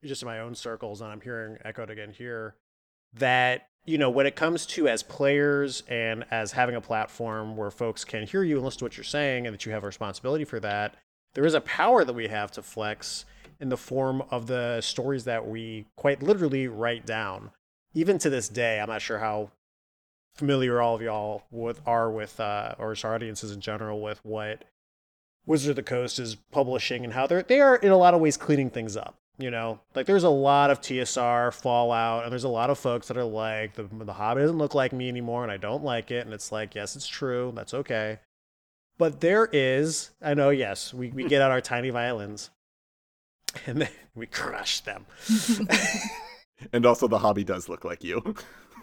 [0.04, 2.56] just in my own circles, and I'm hearing echoed again here.
[3.14, 7.70] That you know, when it comes to as players and as having a platform where
[7.70, 9.86] folks can hear you and listen to what you're saying, and that you have a
[9.86, 10.96] responsibility for that,
[11.34, 13.24] there is a power that we have to flex
[13.60, 17.50] in the form of the stories that we quite literally write down.
[17.94, 19.50] Even to this day, I'm not sure how
[20.34, 24.64] familiar all of y'all with are with uh, or our audiences in general with what
[25.46, 28.20] Wizard of the Coast is publishing and how they're they are in a lot of
[28.20, 29.16] ways cleaning things up.
[29.38, 33.08] You know, like there's a lot of TSR fallout, and there's a lot of folks
[33.08, 36.10] that are like the the Hobbit doesn't look like me anymore, and I don't like
[36.10, 36.24] it.
[36.24, 38.20] And it's like, yes, it's true, that's okay.
[38.98, 42.50] But there is, I know, yes, we, we get out our tiny violins
[43.66, 45.06] and then we crush them.
[46.72, 48.36] And also, the hobby does look like you.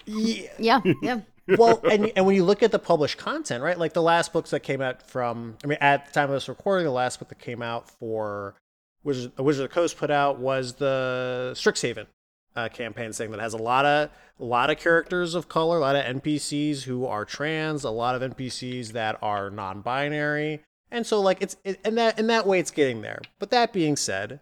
[0.05, 0.49] yeah.
[0.57, 1.19] yeah, yeah.
[1.57, 3.77] Well, and, and when you look at the published content, right?
[3.77, 6.49] Like the last books that came out from, I mean, at the time of this
[6.49, 8.55] recording, the last book that came out for
[9.03, 12.07] Wizard, Wizard of the Coast put out was the Strixhaven
[12.55, 14.09] uh, campaign thing that has a lot of
[14.39, 18.15] a lot of characters of color, a lot of NPCs who are trans, a lot
[18.15, 22.59] of NPCs that are non-binary, and so like it's it, and that in that way
[22.59, 23.21] it's getting there.
[23.37, 24.39] But that being said,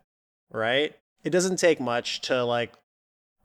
[0.52, 2.74] right, it doesn't take much to like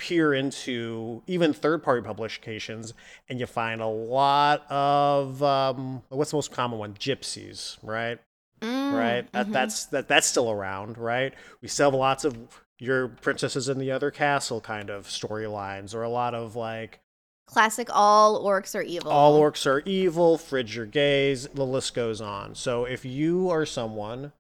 [0.03, 2.93] peer into even third-party publications,
[3.29, 6.95] and you find a lot of um, what's the most common one?
[6.95, 8.19] Gypsies, right?
[8.61, 9.33] Mm, right?
[9.33, 9.53] That, mhm.
[9.53, 11.33] That's that that's still around, right?
[11.61, 12.37] We still have lots of
[12.81, 16.99] your princesses in the other castle kind of storylines, or a lot of like
[17.47, 17.89] classic.
[17.93, 19.13] All orcs are evil.
[19.13, 22.57] all orcs are evil, fridge are gays, the list goes on.
[22.57, 24.33] So if you are someone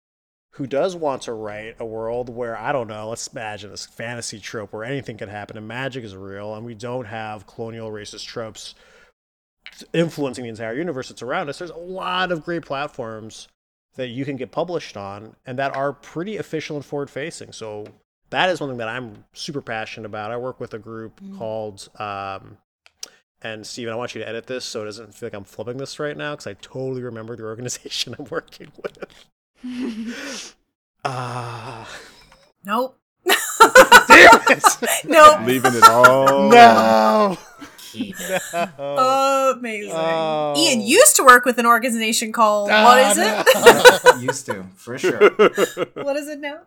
[0.52, 4.38] who does want to write a world where I don't know, let's imagine this fantasy
[4.38, 8.26] trope where anything can happen and magic is real, and we don't have colonial racist
[8.26, 8.74] tropes
[9.92, 11.58] influencing the entire universe that's around us.
[11.58, 13.48] There's a lot of great platforms
[13.94, 17.52] that you can get published on and that are pretty official and forward facing.
[17.52, 17.86] So
[18.30, 20.30] that is one thing that I'm super passionate about.
[20.30, 22.58] I work with a group called um,
[23.42, 25.76] and Steven, I want you to edit this so it doesn't feel like I'm flipping
[25.76, 29.28] this right now because I totally remember the organization I'm working with.
[31.05, 31.88] Ah,
[32.64, 32.96] Nope.
[33.27, 34.64] Damn it!
[35.05, 36.48] no, Leaving it all.
[36.48, 37.37] no.
[37.90, 38.16] Keep.
[38.79, 39.92] amazing.
[39.94, 40.55] Oh.
[40.57, 44.22] Ian used to work with an organization called Ah, what is it?
[44.22, 45.31] Used to, for sure.
[45.94, 46.61] what is it now?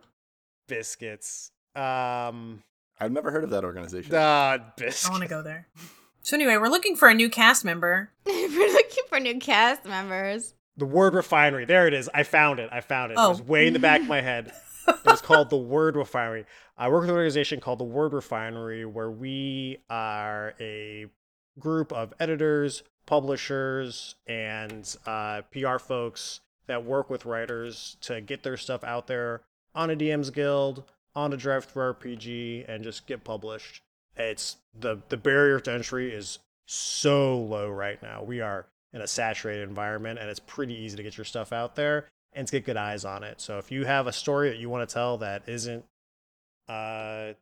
[0.67, 1.51] biscuits.
[1.75, 2.63] Um,
[2.99, 4.13] I've never heard of that organization.
[4.15, 5.07] ah, biscuits.
[5.07, 5.67] I want to go there.
[6.23, 8.11] So anyway, we're looking for a new cast member.
[8.25, 10.53] We're looking for new cast members.
[10.77, 11.65] The word refinery.
[11.65, 12.09] There it is.
[12.13, 12.69] I found it.
[12.71, 13.17] I found it.
[13.17, 13.27] Oh.
[13.27, 14.51] It was way in the back of my head.
[14.87, 16.45] It was called the Word Refinery.
[16.77, 21.07] I work with an organization called the Word Refinery, where we are a
[21.59, 28.57] group of editors, publishers, and uh, PR folks that work with writers to get their
[28.57, 29.41] stuff out there
[29.73, 30.83] on a DM's Guild,
[31.15, 33.81] on a DriveThruRPG, and just get published.
[34.15, 38.23] It's the the barrier to entry is so low right now.
[38.23, 41.75] We are in a saturated environment, and it's pretty easy to get your stuff out
[41.75, 43.39] there and to get good eyes on it.
[43.41, 45.85] So if you have a story that you want to tell that isn't
[46.67, 47.33] uh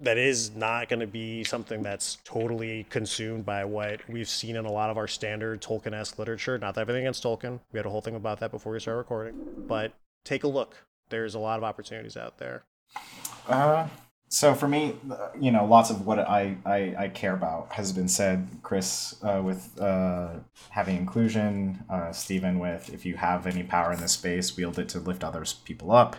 [0.00, 4.64] that is not going to be something that's totally consumed by what we've seen in
[4.64, 6.58] a lot of our standard Tolkien-esque literature.
[6.58, 7.60] Not that everything against Tolkien.
[7.70, 9.34] We had a whole thing about that before we started recording.
[9.68, 9.92] But
[10.24, 10.74] take a look.
[11.10, 12.64] There's a lot of opportunities out there.
[13.46, 13.86] Uh,
[14.34, 14.96] so for me,
[15.38, 18.48] you know, lots of what I, I, I care about has been said.
[18.64, 24.00] Chris uh, with uh, having inclusion, uh, Steven with if you have any power in
[24.00, 26.16] this space, wield it to lift others people up.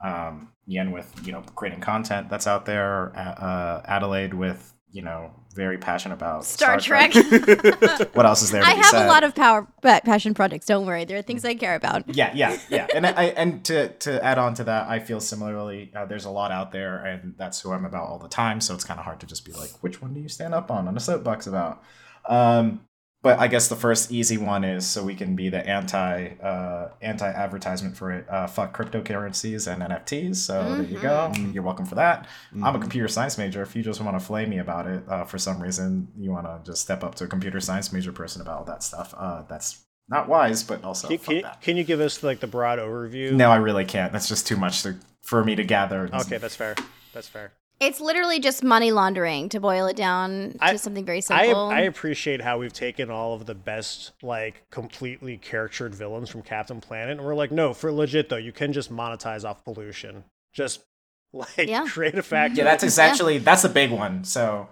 [0.00, 3.10] Um, Ian with you know creating content that's out there.
[3.18, 7.14] Uh, Adelaide with you know very passionate about Star, Trek.
[8.14, 8.62] what else is there?
[8.62, 9.06] I have said?
[9.06, 10.66] a lot of power pa- passion projects.
[10.66, 12.04] Don't worry, there are things I care about.
[12.14, 15.90] yeah yeah yeah and i and to to add on to that i feel similarly
[15.96, 18.74] uh, there's a lot out there and that's who i'm about all the time so
[18.74, 20.86] it's kind of hard to just be like which one do you stand up on
[20.88, 21.82] on a soapbox about
[22.28, 22.80] um
[23.22, 26.90] but i guess the first easy one is so we can be the anti uh
[27.00, 31.86] anti advertisement for it uh fuck cryptocurrencies and nfts so there you go you're welcome
[31.86, 32.26] for that
[32.62, 35.24] i'm a computer science major if you just want to flame me about it uh,
[35.24, 38.40] for some reason you want to just step up to a computer science major person
[38.42, 41.60] about all that stuff uh that's not wise but also Can, fuck can, that.
[41.62, 43.32] can you give us like the broad overview?
[43.32, 44.12] No, I really can't.
[44.12, 46.08] That's just too much to, for me to gather.
[46.14, 46.76] Okay, that's fair.
[47.12, 47.52] That's fair.
[47.78, 51.66] It's literally just money laundering to boil it down to I- something very simple.
[51.68, 56.80] I appreciate how we've taken all of the best, like, completely caricatured villains from Captain
[56.80, 60.24] Planet, and we're like, no, for legit though, you can just monetize off pollution.
[60.54, 60.80] Just
[61.34, 61.86] like Yeah.
[61.86, 62.58] create a factory.
[62.58, 64.24] Yeah, that's essentially that's a big one.
[64.24, 64.68] So,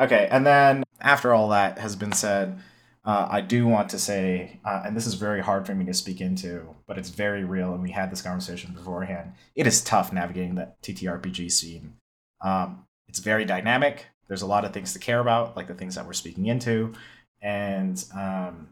[0.00, 2.58] okay, and then after all that has been said,
[3.04, 5.92] uh, I do want to say, uh, and this is very hard for me to
[5.94, 9.32] speak into, but it's very real, and we had this conversation beforehand.
[9.54, 11.94] It is tough navigating that TTRPG scene.
[12.40, 14.06] Um, it's very dynamic.
[14.28, 16.92] There's a lot of things to care about, like the things that we're speaking into,
[17.40, 18.68] and um,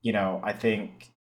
[0.00, 1.14] you know, I think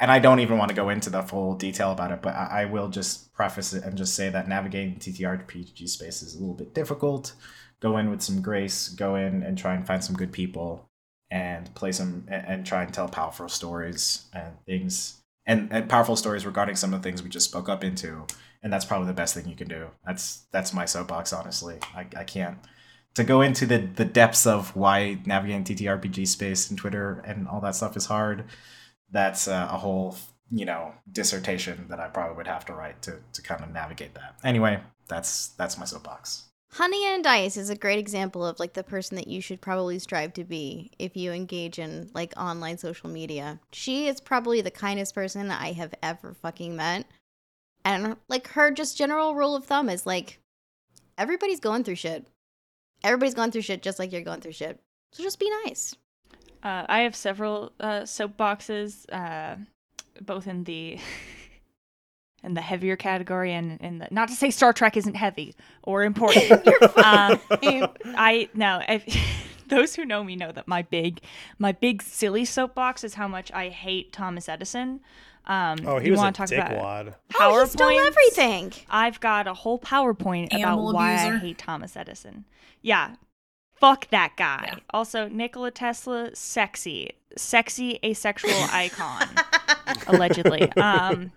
[0.00, 2.62] and I don't even want to go into the full detail about it, but I,
[2.62, 6.54] I will just preface it and just say that navigating TTRPG space is a little
[6.54, 7.32] bit difficult.
[7.80, 10.88] Go in with some grace, go in and try and find some good people
[11.30, 16.44] and play some and, try and tell powerful stories and things and, and powerful stories
[16.44, 18.26] regarding some of the things we just spoke up into.
[18.64, 19.86] And that's probably the best thing you can do.
[20.04, 21.78] That's that's my soapbox, honestly.
[21.94, 22.58] I, I can't
[23.14, 27.60] to go into the, the depths of why navigating TTRPG space and Twitter and all
[27.60, 28.46] that stuff is hard
[29.14, 30.16] that's uh, a whole
[30.50, 34.14] you know dissertation that I probably would have to write to to kind of navigate
[34.14, 34.36] that.
[34.44, 36.50] Anyway, that's that's my soapbox.
[36.72, 40.00] Honey and Dice is a great example of like the person that you should probably
[40.00, 43.60] strive to be if you engage in like online social media.
[43.72, 47.06] She is probably the kindest person I have ever fucking met.
[47.84, 50.38] And like her just general rule of thumb is like
[51.18, 52.26] everybody's going through shit.
[53.02, 54.80] Everybody's going through shit just like you're going through shit.
[55.12, 55.94] So just be nice.
[56.62, 59.56] Uh, I have several uh, soapboxes, uh,
[60.22, 60.98] both in the
[62.42, 66.04] in the heavier category and in the not to say Star Trek isn't heavy or
[66.04, 66.66] important.
[66.96, 67.38] um,
[68.16, 69.04] I no, I,
[69.68, 71.20] those who know me know that my big
[71.58, 75.00] my big silly soapbox is how much I hate Thomas Edison.
[75.46, 77.14] Um, Oh, he you was a wanna talk about dickwad.
[77.38, 78.72] Oh, he stole everything.
[78.88, 82.44] I've got a whole PowerPoint Animal about why I hate Thomas Edison.
[82.82, 83.16] Yeah.
[83.74, 84.64] Fuck that guy.
[84.72, 84.78] Yeah.
[84.90, 87.10] Also, Nikola Tesla, sexy.
[87.36, 89.26] Sexy asexual icon.
[90.06, 90.70] allegedly.
[90.72, 91.32] Um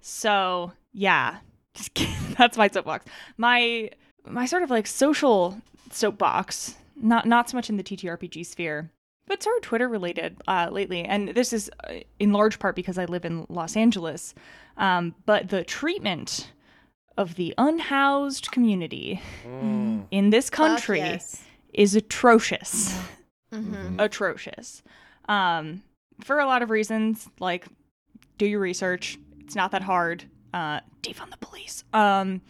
[0.00, 1.38] so yeah.
[1.74, 2.14] Just kidding.
[2.38, 3.06] That's my soapbox.
[3.36, 3.90] My
[4.26, 5.60] my sort of like social
[5.92, 8.90] soapbox, not not so much in the TTRPG sphere,
[9.26, 11.04] but sort of Twitter related uh, lately.
[11.04, 14.34] And this is uh, in large part because I live in Los Angeles.
[14.76, 16.50] Um, but the treatment
[17.18, 20.06] of the unhoused community Mm.
[20.10, 21.42] in this Fuck country yes.
[21.72, 22.98] is atrocious.
[23.52, 23.96] Mhm.
[24.00, 24.82] atrocious.
[25.28, 25.82] Um,
[26.20, 27.66] for a lot of reasons, like
[28.38, 29.18] do your research.
[29.40, 30.24] It's not that hard.
[30.52, 31.84] Uh, defund the police.
[31.92, 32.42] Um,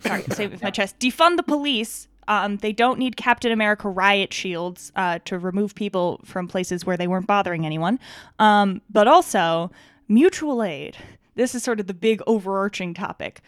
[0.00, 0.98] sorry, save it with my chest.
[0.98, 2.08] Defund the police.
[2.28, 6.96] Um, they don't need Captain America riot shields uh, to remove people from places where
[6.96, 7.98] they weren't bothering anyone.
[8.38, 9.70] Um, but also
[10.08, 10.96] mutual aid.
[11.34, 13.40] This is sort of the big overarching topic.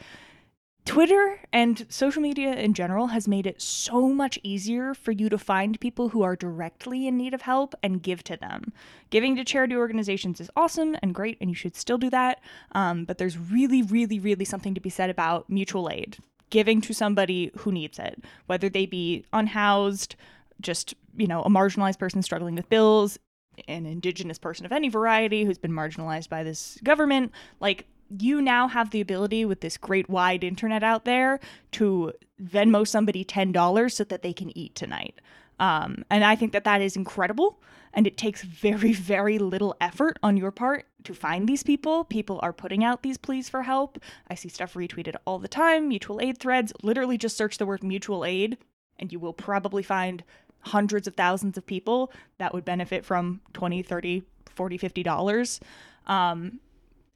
[0.86, 5.36] Twitter and social media in general has made it so much easier for you to
[5.36, 8.72] find people who are directly in need of help and give to them.
[9.10, 12.40] Giving to charity organizations is awesome and great, and you should still do that.
[12.70, 16.18] Um, but there's really, really, really something to be said about mutual aid,
[16.50, 20.16] giving to somebody who needs it, whether they be unhoused,
[20.60, 23.18] just, you know, a marginalized person struggling with bills,
[23.68, 27.32] an indigenous person of any variety who's been marginalized by this government.
[27.60, 27.86] Like,
[28.18, 31.40] you now have the ability with this great wide internet out there
[31.72, 35.20] to Venmo somebody $10 so that they can eat tonight.
[35.58, 37.60] Um, and I think that that is incredible.
[37.92, 42.04] And it takes very, very little effort on your part to find these people.
[42.04, 43.98] People are putting out these pleas for help.
[44.28, 46.72] I see stuff retweeted all the time, mutual aid threads.
[46.82, 48.58] Literally just search the word mutual aid,
[48.98, 50.22] and you will probably find
[50.60, 54.22] hundreds of thousands of people that would benefit from 20, 30,
[54.54, 55.60] 40, 50 dollars.
[56.06, 56.60] Um,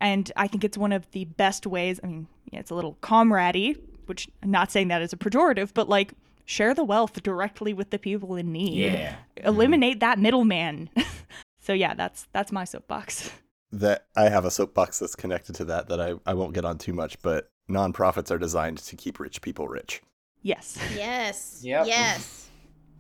[0.01, 2.01] and I think it's one of the best ways.
[2.03, 5.71] I mean, yeah, it's a little comradey, which I'm not saying that as a pejorative,
[5.75, 8.93] but like share the wealth directly with the people in need.
[8.93, 9.17] Yeah.
[9.37, 10.91] Eliminate that middleman.
[11.61, 13.31] so yeah, that's that's my soapbox.
[13.73, 16.79] That I have a soapbox that's connected to that that I, I won't get on
[16.79, 20.03] too much, but nonprofits are designed to keep rich people rich.
[20.43, 20.79] Yes.
[20.97, 21.61] Yes.
[21.65, 21.87] Yep.
[21.87, 22.49] Yes.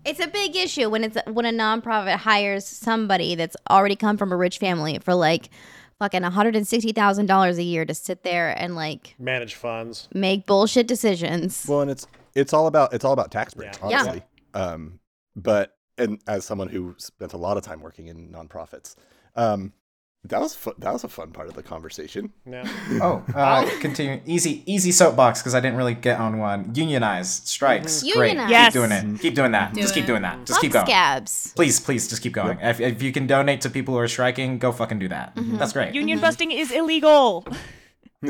[0.04, 4.33] It's a big issue when it's when a nonprofit hires somebody that's already come from
[4.33, 5.50] a rich family for like
[5.98, 10.09] fucking $160,000 a year to sit there and like Manage funds.
[10.14, 11.66] make bullshit decisions.
[11.68, 14.04] Well, and it's it's all about it's all about tax breaks, Yeah.
[14.14, 14.20] Yeah.
[14.54, 15.00] Um,
[15.37, 18.94] but and as someone who spent a lot of time working in nonprofits,
[19.37, 19.72] um,
[20.24, 22.33] that was fu- that was a fun part of the conversation.
[22.46, 22.64] Yeah.
[23.02, 24.20] Oh, uh, continue.
[24.26, 26.74] Easy, easy soapbox because I didn't really get on one.
[26.74, 28.12] Unionize, strikes, Mhm.
[28.14, 28.28] great.
[28.33, 28.50] Unionize.
[28.50, 28.72] Yes.
[28.72, 29.20] Keep doing it.
[29.20, 29.72] Keep doing that.
[29.74, 30.38] Do just keep doing that.
[30.40, 30.87] Just Fuck keep going.
[30.87, 31.52] scabs.
[31.56, 32.59] Please, please, just keep going.
[32.61, 35.35] If, if you can donate to people who are striking, go fucking do that.
[35.37, 35.56] Mm-hmm.
[35.56, 35.94] That's great.
[35.94, 37.46] Union busting is illegal.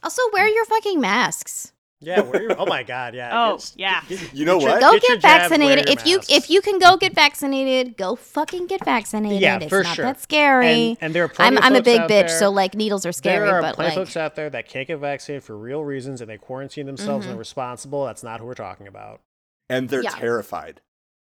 [0.00, 1.72] Also, wear your fucking masks.
[2.00, 2.20] Yeah.
[2.20, 3.14] Where you, oh my God.
[3.14, 3.30] Yeah.
[3.32, 4.00] Oh, Get- yeah.
[4.08, 4.80] get- You know get your- what?
[4.80, 5.88] Go Get get, your jabs, wear vaccinated.
[5.88, 9.40] If you if you can go get vaccinated, go fucking get vaccinated.
[9.40, 10.04] Yeah, it's for not sure.
[10.04, 10.68] that scary.
[10.90, 13.04] And, and there are plenty I'm of I'm a big bitch, there- so like needles
[13.04, 15.42] are scary, there are but plenty like of folks out there that can't get vaccinated
[15.42, 18.04] for real reasons and they quarantine themselves and are responsible.
[18.06, 19.20] That's not who we're talking about.
[19.68, 20.10] And they're Yeah.
[20.10, 20.80] terrified.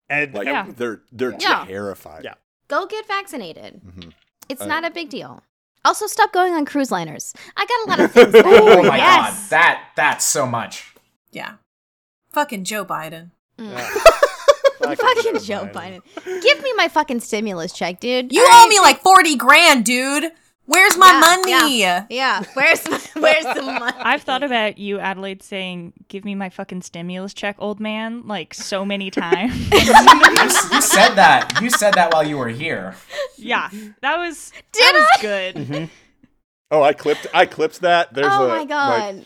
[0.09, 0.65] And Like Yeah.
[0.75, 1.65] they're they're Yeah.
[1.67, 2.23] terrified.
[2.23, 2.33] Yeah.
[2.67, 3.81] go get vaccinated.
[3.86, 4.12] Mhm.
[4.49, 5.43] It's Uh, not a big deal.
[5.86, 7.34] Also, stop going on cruise liners.
[7.58, 8.32] I got a lot of things.
[8.34, 8.98] that I Oh my.
[8.98, 9.41] Yes.
[9.41, 10.93] god, that that's so much.
[11.32, 11.54] Yeah.
[12.32, 13.32] Fucking Joe Biden.
[13.58, 13.72] Mm.
[13.72, 13.89] Yeah.
[14.96, 16.02] Fucking Joe Biden.
[16.41, 18.34] Give me my fucking stimulus check, dude.
[18.34, 20.32] You I- owe me like 40 grand, dude.
[20.65, 21.08] Where's my
[21.45, 21.80] Yeah, money?
[22.15, 22.43] Yeah.
[22.54, 23.97] Where's my, where's the money?
[23.97, 28.54] I've thought about you, Adelaide, saying, "Give me my fucking stimulus check, old man," like
[28.54, 29.54] so many times.
[29.71, 31.60] You, you said that.
[31.62, 32.95] You said that while you were here.
[33.38, 33.69] yeah,
[34.02, 35.21] that was Did that was I?
[35.21, 35.56] good.
[35.56, 35.86] Mm-hmm.
[36.71, 38.13] Oh, I clipped I clipped that.
[38.13, 39.26] There's oh a my like, god.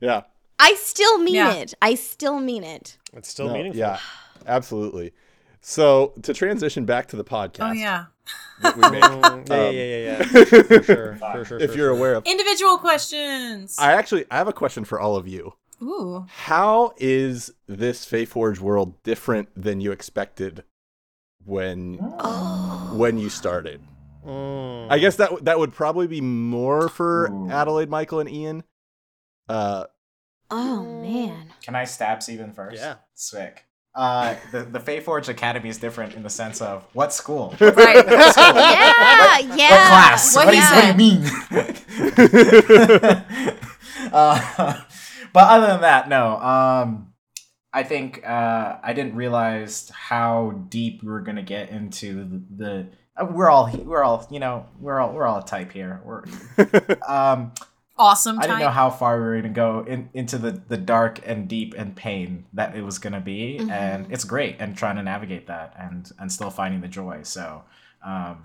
[0.00, 0.22] yeah.
[0.58, 1.52] I still mean Yeah.
[1.54, 1.74] it.
[1.82, 2.96] I still mean it.
[3.12, 3.78] It's still No, meaningful.
[3.78, 3.98] Yeah.
[4.46, 5.12] Absolutely.
[5.60, 8.06] So to transition back to the oh, podcast Oh, yeah.
[8.62, 9.02] That we make,
[9.46, 10.22] Mm, yeah, Um, yeah, yeah, yeah, yeah.
[10.24, 11.16] For sure.
[11.16, 11.58] For sure.
[11.58, 11.88] if for you're sure.
[11.90, 13.76] aware of, Individual questions.
[13.78, 15.54] I actually I have a question for all of you.
[15.82, 16.24] Ooh.
[16.28, 20.64] How is this Forge world different than you expected
[21.44, 22.94] when Oh.
[22.96, 23.82] when you started?
[24.26, 24.90] Mm.
[24.90, 27.50] I guess that that would probably be more for Ooh.
[27.50, 28.64] Adelaide, Michael, and Ian.
[29.48, 29.84] Uh,
[30.50, 31.52] Oh man.
[31.62, 32.76] Can I stab Steven first?
[32.76, 32.96] Yeah.
[33.14, 33.65] Sick.
[33.96, 37.54] Uh, the the Feyforge Academy is different in the sense of what school?
[37.60, 38.04] Right.
[38.06, 39.70] Yeah, yeah.
[39.70, 40.36] What class?
[40.36, 40.74] What What, is, yeah.
[40.74, 41.24] what do you mean?
[44.12, 44.82] uh,
[45.32, 46.36] but other than that, no.
[46.36, 47.14] Um,
[47.72, 52.64] I think uh, I didn't realize how deep we were gonna get into the.
[52.64, 52.86] the
[53.18, 56.02] uh, we're all we're all you know we're all we're all a type here.
[56.04, 56.24] We're
[57.08, 57.52] um,
[57.98, 61.20] Awesome I didn't know how far we were gonna go in, into the the dark
[61.26, 63.70] and deep and pain that it was gonna be, Mhm.
[63.70, 67.20] and it's great and trying to navigate that and and still finding the joy.
[67.22, 67.64] So
[68.04, 68.44] um,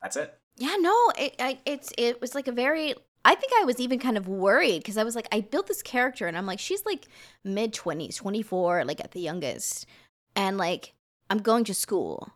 [0.00, 0.38] that's it.
[0.56, 2.94] Yeah, no, it I, it's it was like a very.
[3.24, 5.82] I think I was even kind of worried because I was like, I built this
[5.82, 7.06] character and I'm like, she's like
[7.44, 9.86] mid twenties, twenty four, like at the youngest,
[10.36, 10.94] and like
[11.28, 12.30] I'm going to school,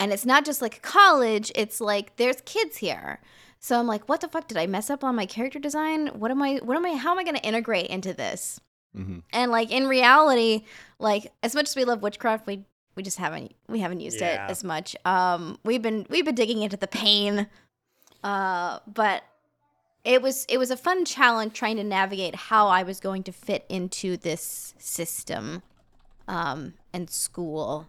[0.00, 1.52] and it's not just like college.
[1.54, 3.20] It's like there's kids here,
[3.66, 6.06] so I'm like, what the fuck did I mess up on my character design?
[6.20, 6.60] What am I?
[6.62, 6.92] What am I?
[6.94, 8.60] How am I going to integrate into this?
[8.96, 9.22] mhm.
[9.32, 10.64] And like in reality,
[11.00, 12.64] like as much as we love witchcraft, we
[12.94, 14.46] we just haven't we haven't used Yeah.
[14.46, 14.94] it as much.
[15.04, 17.48] Um, we've been we've been digging into the pain,
[18.22, 19.24] uh, but
[20.04, 23.32] it was it was a fun challenge trying to navigate how I was going to
[23.32, 25.62] fit into this system
[26.28, 27.88] um and school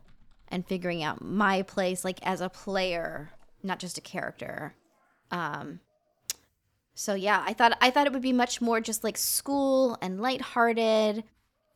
[0.50, 3.30] and figuring out my place like as a player,
[3.64, 4.74] not just a character.
[5.32, 5.80] Um
[6.94, 10.20] so yeah, I thought I thought it would be much more just like school and
[10.22, 11.24] lighthearted.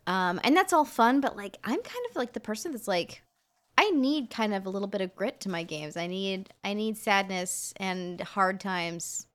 [0.08, 3.22] Um and that's all fun, but like I'm kind of like the person that's like
[3.78, 5.95] I need kind of a little bit of grit to my games.
[5.97, 9.28] I need I need sadness and hard times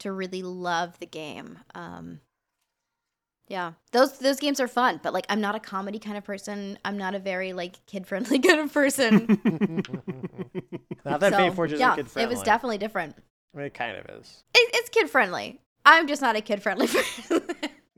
[0.00, 1.58] to really love the game.
[1.74, 2.20] Um
[3.48, 3.72] yeah.
[3.92, 6.78] Those those games are fun, but like I'm not a comedy kind of person.
[6.84, 9.40] I'm not a very like kid-friendly kind of person.
[11.04, 12.30] Not that so, Feyforge is yeah, kid friendly.
[12.30, 13.16] it was definitely different.
[13.54, 14.42] I mean, it kind of is.
[14.54, 15.60] It, it's kid-friendly.
[15.84, 17.42] I'm just not a kid-friendly person.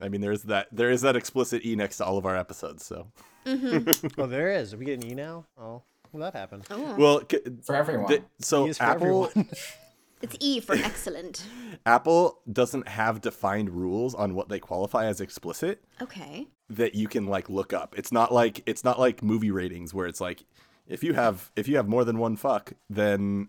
[0.01, 2.85] I mean, there's that there is that explicit e next to all of our episodes.
[2.87, 3.09] So,
[3.45, 4.07] mm-hmm.
[4.21, 4.73] Oh, there is.
[4.73, 5.45] Are we getting E now?
[5.59, 5.83] Oh,
[6.13, 6.65] well, that happened.
[6.71, 6.95] Oh.
[6.97, 8.07] well, c- For everyone.
[8.11, 9.49] the- so E for Apple everyone.
[10.23, 11.45] it's E for excellent.
[11.85, 16.47] Apple doesn't have defined rules on what they qualify as explicit Okay.
[16.71, 17.95] that you can like look up.
[17.99, 20.45] It's not like it's not like movie ratings where it's like
[20.87, 23.49] if you have if you have more than one fuck, then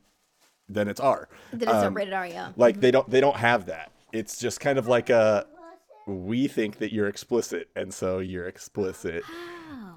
[0.74, 1.28] then it's R.
[1.52, 2.52] Then it's a Um, rated R, yeah.
[2.58, 3.92] Like they don't they don't have that.
[4.12, 5.46] It's just kind of like a
[6.08, 9.24] we think that you're explicit and so you're explicit.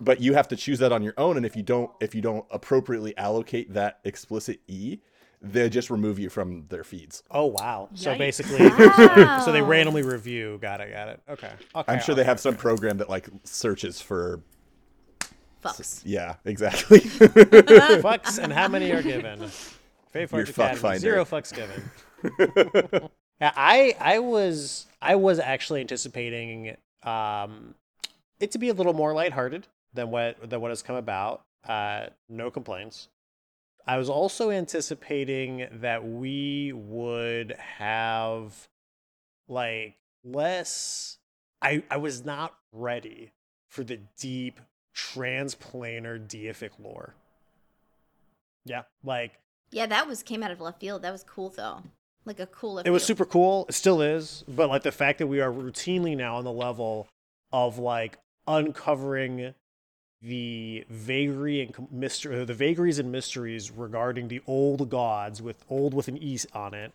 [0.00, 2.20] But you have to choose that on your own and if you don't if you
[2.20, 4.98] don't appropriately allocate that explicit E,
[5.40, 7.22] they just remove you from their feeds.
[7.30, 7.88] Oh wow!
[7.94, 9.42] So basically, Wow.
[9.44, 10.58] so they randomly review.
[10.60, 10.90] Got it.
[10.92, 11.20] Got it.
[11.28, 11.50] Okay.
[11.76, 14.40] okay I'm sure they have some program that like searches for
[15.62, 16.02] Fucks.
[16.04, 17.00] yeah, exactly.
[17.00, 19.50] fucks and how many are given.
[20.14, 20.98] Feyforge Your fuck Academy, finder.
[21.00, 21.90] zero fucks given.
[23.40, 27.74] yeah, I I was I was actually anticipating um
[28.40, 31.42] it to be a little more lighthearted than what than what has come about.
[31.66, 33.08] Uh, no complaints.
[33.86, 38.68] I was also anticipating that we would have
[39.48, 41.18] like less.
[41.60, 43.32] I I was not ready
[43.68, 44.60] for the deep
[44.94, 47.14] transplanar deific lore.
[48.64, 49.32] Yeah, like
[49.74, 51.02] Yeah, that was came out of left field.
[51.02, 51.82] That was cool though.
[52.24, 53.18] Like a cool it was field.
[53.18, 53.66] super cool.
[53.68, 57.08] It still is, but like the fact that we are routinely now on the level
[57.52, 59.52] of like uncovering
[60.22, 66.06] the vagary and mystery, the vagaries and mysteries regarding the old gods with old with
[66.06, 66.92] an e on it,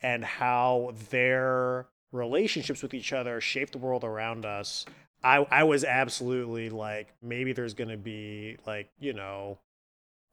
[0.00, 4.86] and how their relationships with each other shape the world around us.
[5.22, 9.58] I I was absolutely like maybe there's gonna be like you know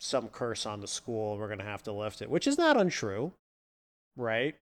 [0.03, 1.37] some curse on the school.
[1.37, 3.33] We're gonna have to lift it, which is not untrue
[4.15, 4.55] right?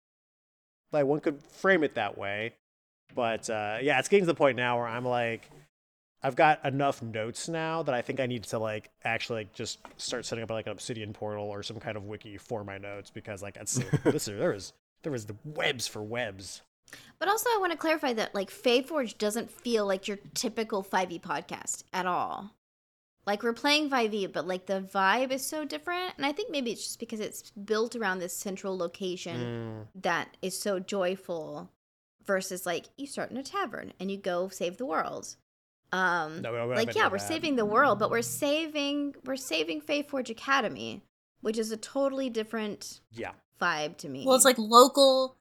[0.93, 2.55] Like one could frame it that way.
[3.15, 5.51] But uh, yeah, it's getting to the point now where I'm like,
[6.23, 9.79] I've got enough notes now that I think I need to like actually like just
[9.97, 13.11] start setting up like an Obsidian portal or some kind of wiki for my notes
[13.11, 14.73] because like that's this there was
[15.03, 16.63] there was the webs for webs.
[17.19, 21.21] But also, I want to clarify that like Feyforge doesn't feel like your typical 5e
[21.21, 22.55] podcast at all.
[23.29, 26.71] Like we're playing 5e, but like the vibe is so different, and I think maybe
[26.73, 31.71] it's just because it's built around this central location that is so joyful,
[32.25, 35.37] versus like you start in a tavern and you go save the world.
[35.93, 37.29] Um, No, we don't have like yeah, we're that.
[37.29, 41.03] saving the world, but we're saving we're saving Feyforge Academy,
[41.43, 43.33] which is a totally different Yeah.
[43.61, 44.25] vibe to me.
[44.27, 45.37] Well, it's like local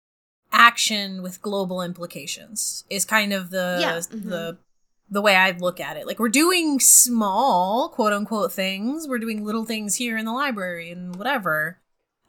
[0.52, 4.30] action with global implications is kind of the Yeah, mhm.
[4.30, 4.58] the
[5.10, 6.06] the way I look at it.
[6.06, 9.08] Like we're doing small quote unquote things.
[9.08, 11.80] We're doing little things here in the library and whatever.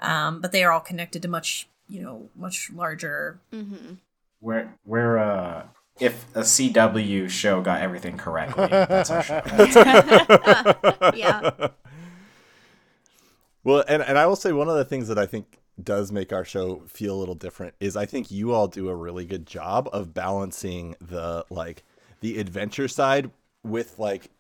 [0.01, 3.41] Um, but they are all connected to much, you know, much larger.
[3.53, 3.95] Mm-hmm.
[4.41, 5.65] We're we're uh
[5.99, 9.43] if a CW show got everything correctly, that's our show.
[11.15, 11.69] yeah.
[13.65, 16.33] Well, and, and I will say one of the things that I think does make
[16.33, 19.47] our show feel a little different is I think you all do a really good
[19.47, 21.85] job of balancing the like
[22.21, 23.31] the adventure side
[23.63, 24.31] with like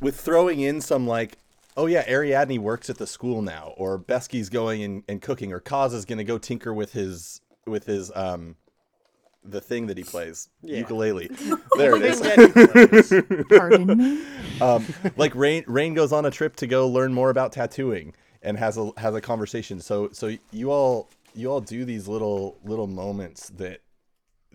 [0.00, 1.38] with throwing in some like
[1.76, 5.60] oh yeah Ariadne works at the school now or Besky's going and, and cooking or
[5.60, 8.56] Kaz is gonna go tinker with his with his um
[9.46, 10.78] the thing that he plays Yeah.
[10.78, 11.28] ukulele
[11.76, 13.12] there it is
[13.50, 14.22] Pardon me.
[14.60, 18.56] um, like Rain Rain goes on a trip to go learn more about tattooing and
[18.58, 19.80] has a has a conversation.
[19.80, 23.80] So so you all you all do these little little moments that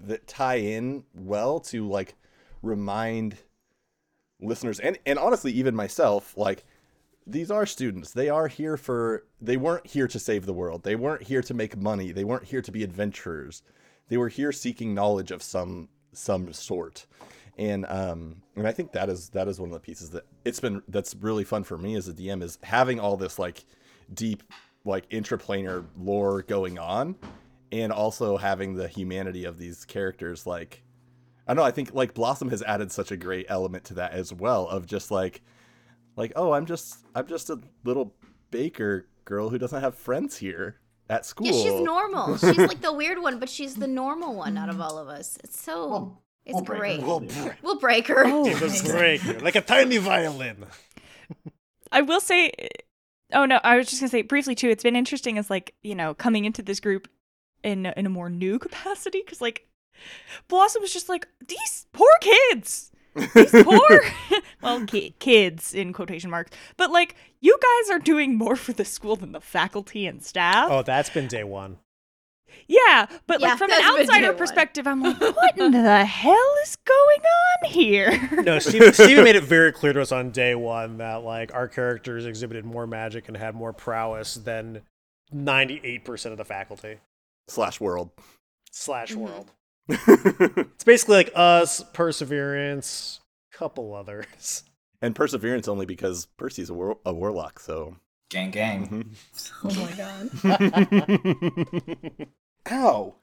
[0.08, 2.16] that tie in well to like
[2.62, 3.38] remind
[4.42, 6.66] listeners and and honestly even myself like
[7.32, 8.12] these are students.
[8.12, 10.84] They are here for they weren't here to save the world.
[10.84, 12.12] They weren't here to make money.
[12.12, 13.62] They weren't here to be adventurers.
[14.08, 17.06] They were here seeking knowledge of some some sort.
[17.58, 20.60] And um and I think that is that is one of the pieces that it's
[20.60, 23.64] been that's really fun for me as a DM is having all this like
[24.14, 24.44] deep
[24.86, 27.16] like intraplanar lore going on
[27.72, 30.84] and also having the humanity of these characters like
[31.48, 34.12] I don't know, I think like Blossom has added such a great element to that
[34.14, 35.42] as well of just like
[36.16, 38.14] like oh, I'm just I'm just a little
[38.52, 41.48] baker girl who doesn't have friends here at school.
[41.48, 42.38] Yeah, she's normal.
[42.40, 45.38] She's like the weird one, but she's the normal one out of all of us.
[45.44, 47.02] It's so We'll- it's we'll break great.
[47.02, 47.20] We'll
[47.64, 48.24] We'll, break- break her.
[48.28, 48.92] Oh, It was nice.
[49.24, 50.66] great, like a tiny violin.
[51.92, 52.52] I will say,
[53.34, 54.70] oh no, I was just gonna say briefly too.
[54.70, 57.08] It's been interesting as like you know coming into this group
[57.64, 59.66] in in a more new capacity because like
[60.48, 62.92] Blossom was just like these poor kids,
[63.36, 64.02] these poor
[64.62, 68.86] well ki- kids in quotation marks, but like you guys are doing more for the
[68.86, 70.70] school than the faculty and staff.
[70.72, 71.78] Oh, that's been day one.
[72.68, 74.38] Yeah, but Yeah, like from an that's been day outsider one.
[74.38, 78.42] perspective, I'm like, what in the hell is going on here?
[78.44, 81.68] No, Steve, Steven made it very clear to us on day one that like our
[81.68, 84.82] characters exhibited more magic and had more prowess than
[85.32, 86.98] ninety-eight percent of the faculty
[87.50, 88.12] slash world.
[88.72, 89.18] slash Mhm.
[89.18, 89.52] world.
[90.76, 93.20] It's basically like us, Perseverance,
[93.52, 94.64] couple others.
[95.02, 97.96] and perseverance only because Percy's a, war- a warlock, so
[98.30, 98.88] Gang, gang.
[98.88, 99.16] Mhm.
[99.64, 100.30] Oh my god.
[102.72, 103.16] Ow.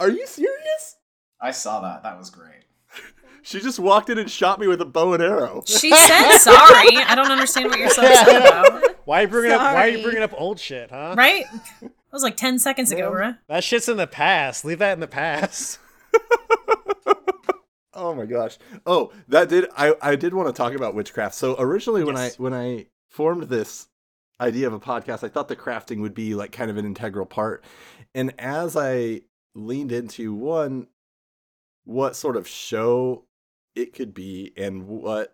[0.00, 0.96] Are you serious?
[1.40, 2.02] I saw that.
[2.02, 2.50] That was great.
[3.42, 5.62] She just walked in and shot me with a bow and arrow.
[5.66, 6.96] She said sorry.
[6.96, 8.96] I don't understand what you're so upset about.
[9.06, 9.60] Why are you bringing up?
[9.60, 10.02] Why are you Sorry.
[10.02, 11.14] bringing up old shit, huh?
[11.16, 11.44] Right?
[12.14, 13.38] That was like 10 seconds ago, bruh.
[13.48, 14.64] That shit's in the past.
[14.64, 15.80] Leave that in the past.
[17.96, 18.58] Oh my gosh.
[18.86, 21.34] Oh, that did I I did want to talk about witchcraft.
[21.34, 22.36] So originally when Yes.
[22.38, 23.86] I when I formed this
[24.40, 27.24] idea of a podcast, I thought the crafting would be like kind of an integral
[27.24, 27.62] part.
[28.12, 29.22] And as I
[29.54, 30.88] leaned into one
[31.84, 33.26] what sort of show
[33.76, 35.33] it could be and what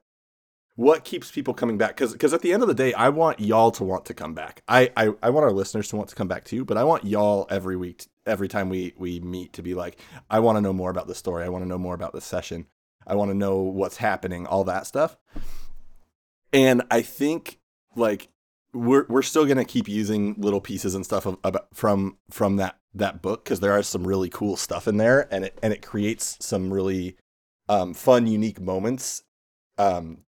[0.81, 3.39] what keeps people coming back cuz cuz at the end of the day I want
[3.39, 4.63] y'all to want to come back.
[4.67, 7.05] I, I I want our listeners to want to come back too, but I want
[7.05, 10.01] y'all every week every time we we meet to be like
[10.31, 11.45] I want to know more about the story.
[11.45, 12.67] I want to know more about the session.
[13.07, 15.19] I want to know what's happening, all that stuff.
[16.51, 17.59] And I think
[17.95, 18.29] like
[18.73, 22.79] we're we're still gonna keep using little pieces and stuff of, about, from from that
[22.95, 25.83] that book because there are some really cool stuff in there, and it and it
[25.83, 27.19] creates some really
[27.69, 29.25] um, fun, unique moments.
[29.77, 30.25] Um,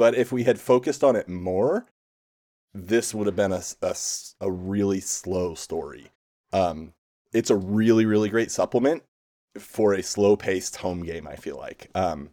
[0.00, 1.84] but if we had focused on it more,
[2.72, 3.62] this would have been a
[4.40, 6.06] a really slow story.
[6.54, 6.94] Um,
[7.34, 9.02] it's a really really great supplement
[9.58, 11.28] for a slow paced home game.
[11.28, 12.30] I feel like um,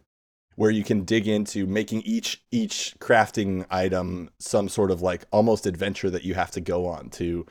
[0.56, 5.66] where you can dig into making each each crafting item some sort of like almost
[5.66, 7.44] adventure that you have to go on to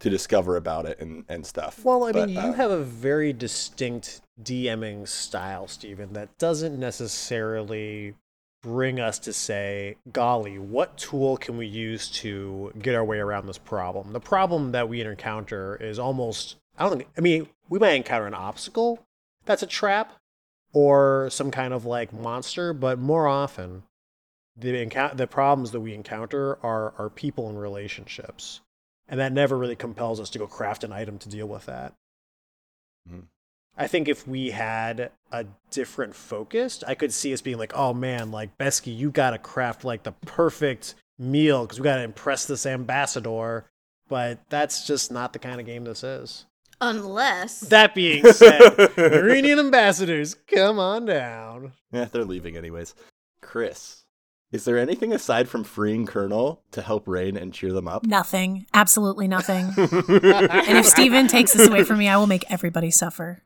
[0.00, 1.84] to discover about it and and stuff.
[1.84, 6.76] Well, I But, mean, uh, you have a very distinct DMing style, Steven, that doesn't
[6.76, 8.16] necessarily
[8.62, 13.46] bring us to say, golly, what tool can we use to get our way around
[13.46, 14.12] this problem?
[14.12, 18.26] The problem that we encounter is almost, I don't think, I mean, we might encounter
[18.26, 19.04] an obstacle
[19.46, 20.12] that's a trap
[20.72, 23.82] or some kind of like monster, but more often,
[24.56, 28.60] the, encou- the problems that we encounter are, are people and relationships.
[29.08, 31.94] And that never really compels us to go craft an item to deal with that.
[33.10, 33.24] Mhm.
[33.76, 37.94] I think if we had a different focus, I could see us being like, oh
[37.94, 42.66] man, like Besky, you gotta craft like the perfect meal because we gotta impress this
[42.66, 43.64] ambassador.
[44.08, 46.46] But that's just not the kind of game this is.
[46.80, 48.60] Unless That being said,
[48.98, 51.72] Iranian ambassadors, come on down.
[51.92, 52.94] Yeah, they're leaving anyways.
[53.42, 54.04] Chris,
[54.50, 58.04] is there anything aside from freeing Colonel to help Rain and cheer them up?
[58.06, 58.66] Nothing.
[58.74, 59.66] Absolutely nothing.
[59.76, 63.42] And if Steven takes this away from me, I will make everybody suffer.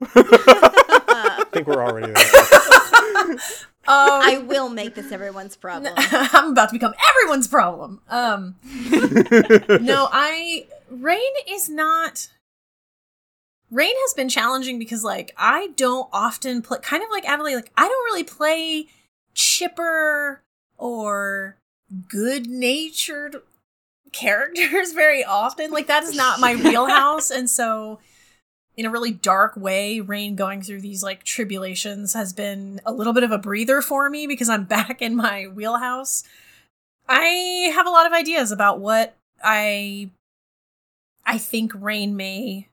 [0.14, 3.36] I think we're already there.
[3.88, 5.92] Um, I will make this everyone's problem.
[5.96, 8.00] I'm about to become everyone's problem.
[8.08, 8.54] Um,
[9.82, 12.28] no, I Rain is not.
[13.70, 16.78] Rain has been challenging because like I don't often play.
[16.82, 18.86] Kind of like Adelaide, like I don't really play
[19.34, 20.42] chipper
[20.76, 21.56] or
[22.06, 23.36] good natured
[24.12, 25.70] characters very often.
[25.70, 27.98] Like that is not my wheelhouse, and so
[28.80, 33.12] in a really dark way, Rain going through these like tribulations has been a little
[33.12, 36.24] bit of a breather for me because I'm back in my wheelhouse.
[37.06, 40.08] I have a lot of ideas about what I
[41.26, 42.68] I think Rain may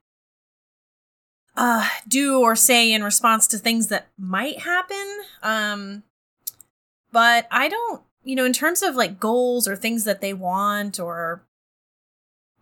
[1.58, 5.18] uh do or say in response to things that might happen.
[5.44, 6.04] Um
[7.12, 11.02] but I don't, you know, in terms of like goals or things that they want
[11.02, 11.42] or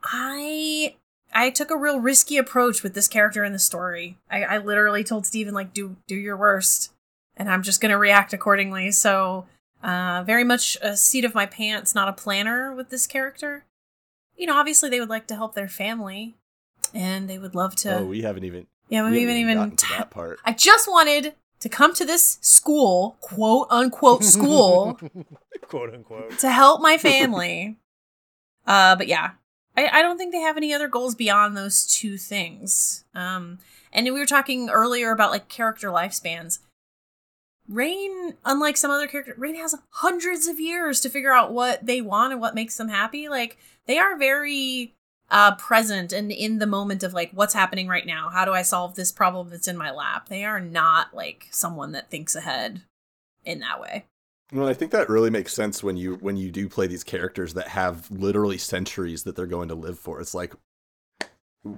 [0.03, 0.95] I
[1.35, 4.17] I took a real risky approach with this character in the story.
[4.31, 6.91] I, I literally told Steven like do do your worst
[7.37, 8.89] and I'm just gonna react accordingly.
[8.91, 9.45] So
[9.83, 13.65] uh very much a seat of my pants, not a planner with this character.
[14.37, 16.35] You know, obviously they would like to help their family.
[16.93, 17.97] and they would love to.
[17.99, 18.67] Oh, we haven't even.
[18.89, 19.57] yeah, we, we haven't even.
[19.57, 20.39] gotten to ta- that part.
[20.45, 24.97] I just wanted to come to this school, quote unquote school,
[25.67, 26.37] quote unquote.
[26.39, 27.77] to help my family.
[28.67, 29.31] Uh, but yeah,
[29.77, 33.03] I, I don't think they have any other goals beyond those two things.
[33.13, 33.59] Um,
[33.91, 36.59] and we were talking earlier about like character lifespans.
[37.67, 41.99] Rain, unlike some other character, Rain has hundreds of years to figure out what they
[42.01, 43.27] want and what makes them happy.
[43.27, 43.57] Like
[43.87, 44.93] they are very
[45.31, 48.29] uh present and in the moment of like what's happening right now.
[48.29, 50.29] How do I solve this problem that's in my lap?
[50.29, 52.81] They are not like someone that thinks ahead
[53.43, 54.05] in that way.
[54.53, 57.53] Well, I think that really makes sense when you when you do play these characters
[57.55, 60.21] that have literally centuries that they're going to live for.
[60.21, 60.53] It's like,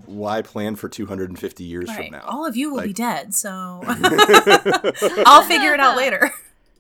[0.06, 1.96] why plan for 250 years Right.
[1.98, 2.26] from now?
[2.28, 3.50] All of you will be dead, so
[5.26, 6.30] I'll figure it out later.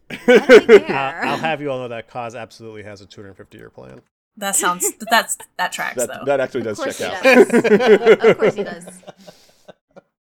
[0.09, 4.01] I will have you all know that Kaz absolutely has a 250 year plan.
[4.35, 6.25] That sounds that's that tracks that, though.
[6.25, 7.23] that actually does check out.
[7.23, 7.49] does.
[8.29, 8.87] of course he does.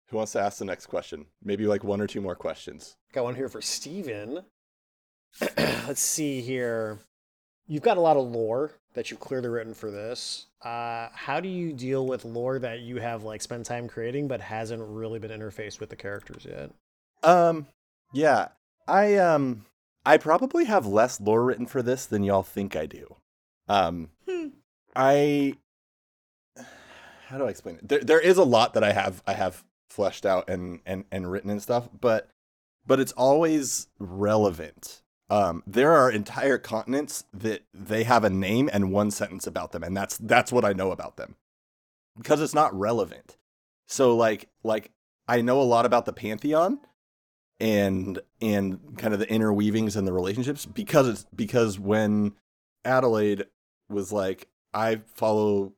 [0.08, 1.26] Who wants to ask the next question?
[1.42, 2.96] Maybe like one or two more questions.
[3.12, 4.44] Got one here for Steven.
[5.86, 6.98] Let's see here.
[7.66, 10.46] You've got a lot of lore that you've clearly written for this.
[10.62, 14.40] Uh, how do you deal with lore that you have like spent time creating but
[14.40, 16.70] hasn't really been interfaced with the characters yet?
[17.22, 17.66] Um,
[18.12, 18.48] yeah,
[18.86, 19.64] I um,
[20.06, 23.16] I probably have less lore written for this than y'all think I do.
[23.68, 24.48] Um, Hmm.
[24.94, 25.54] I
[27.26, 27.88] how do I explain it?
[27.88, 31.30] There, there is a lot that I have I have fleshed out and and and
[31.30, 32.28] written and stuff, but
[32.86, 35.02] but it's always relevant.
[35.34, 39.82] Um, there are entire continents that they have a name and one sentence about them,
[39.82, 41.34] and that's that's what I know about them
[42.16, 43.36] because it's not relevant.
[43.88, 44.92] So like like
[45.26, 46.78] I know a lot about the pantheon
[47.58, 52.34] and and kind of the interweavings and the relationships because it's because when
[52.84, 53.46] Adelaide
[53.88, 55.72] was like I follow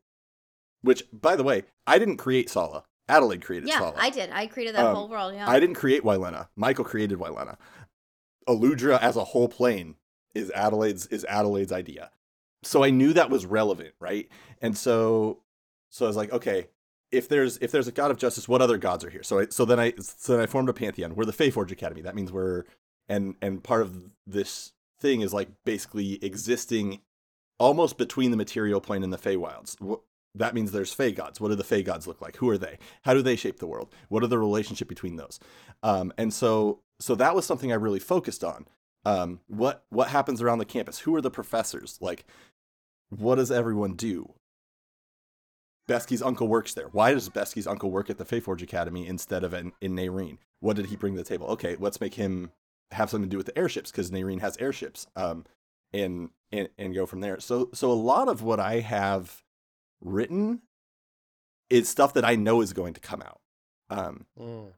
[0.82, 2.84] which by the way, I didn't create Sala.
[3.08, 3.94] Adelaide created Yeah, Sala.
[3.96, 4.30] I did.
[4.32, 5.34] I created that Um, whole world.
[5.34, 5.48] Yeah.
[5.48, 6.48] I didn't create Wylena.
[6.56, 7.56] Michael created Wylena.
[8.48, 9.96] Aludra as a whole plane
[10.34, 12.10] is Adelaide's is Adelaide's idea.
[12.62, 14.28] So I knew that was relevant, right?
[14.60, 15.40] And so
[15.90, 16.68] so I was like, okay,
[17.10, 19.22] if there's if there's a god of justice, what other gods are here?
[19.22, 21.14] So I so then I so then I formed a pantheon.
[21.14, 22.02] We're the Feyforge Academy.
[22.02, 22.64] That means we're
[23.08, 27.00] and and part of this thing is like basically existing
[27.58, 29.76] almost between the material plane and the Feywilds.
[30.34, 31.40] That means there's Fey gods.
[31.40, 32.36] What do the Fey gods look like?
[32.36, 32.78] Who are they?
[33.02, 33.94] How do they shape the world?
[34.08, 35.40] What are the relationship between those?
[35.82, 38.66] Um, and so so that was something I really focused on.
[39.04, 41.00] Um, what what happens around the campus?
[41.00, 41.98] Who are the professors?
[42.00, 42.24] Like,
[43.10, 44.34] what does everyone do?
[45.86, 46.88] Besky's uncle works there.
[46.88, 50.38] Why does Besky's uncle work at the Feyforge Academy instead of in, in Nairene?
[50.58, 51.46] What did he bring to the table?
[51.48, 52.50] Okay, let's make him
[52.90, 55.06] have something to do with the airships because Nairene has airships.
[55.14, 55.44] Um,
[55.92, 57.40] and and and go from there.
[57.40, 59.42] So so a lot of what I have
[60.00, 60.62] written
[61.70, 63.40] is stuff that I know is going to come out.
[63.90, 64.72] Um, Mm.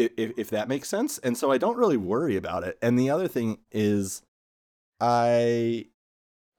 [0.00, 1.18] If, if if that makes sense.
[1.18, 2.78] And so I don't really worry about it.
[2.82, 4.22] And the other thing is,
[5.00, 5.86] I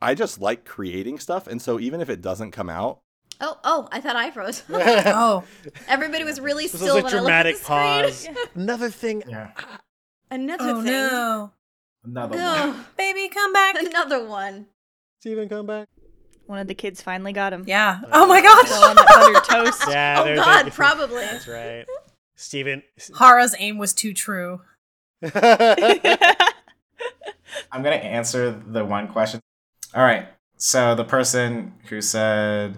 [0.01, 3.01] I just like creating stuff, and so even if it doesn't come out,
[3.39, 3.87] oh, oh!
[3.91, 4.63] I thought I froze.
[4.69, 5.43] Oh,
[5.87, 8.17] Everybody was really This still was a when I looked at dramatic the pause.
[8.17, 8.37] screen.
[8.55, 9.23] Another thing.
[9.27, 9.51] Yeah.
[9.57, 9.77] Uh,
[10.31, 10.91] another oh thing.
[10.91, 11.51] no,
[12.03, 12.85] Another one.
[12.97, 13.75] Baby, come back.
[13.75, 14.67] another one.
[15.19, 15.87] Steven, come back.
[16.47, 17.63] One of the kids finally got him.
[17.67, 18.01] Yeah.
[18.11, 18.67] Oh my uh, gosh.
[18.69, 19.83] Still on that buttered toast.
[19.87, 21.21] Yeah, oh God, probably.
[21.21, 21.85] That's right.
[22.41, 22.81] Steven.
[23.17, 24.61] Hara's aim was too true.
[25.23, 25.33] I'm
[27.71, 29.39] gonna answer the one question.
[29.93, 30.27] All right.
[30.57, 32.77] So the person who said,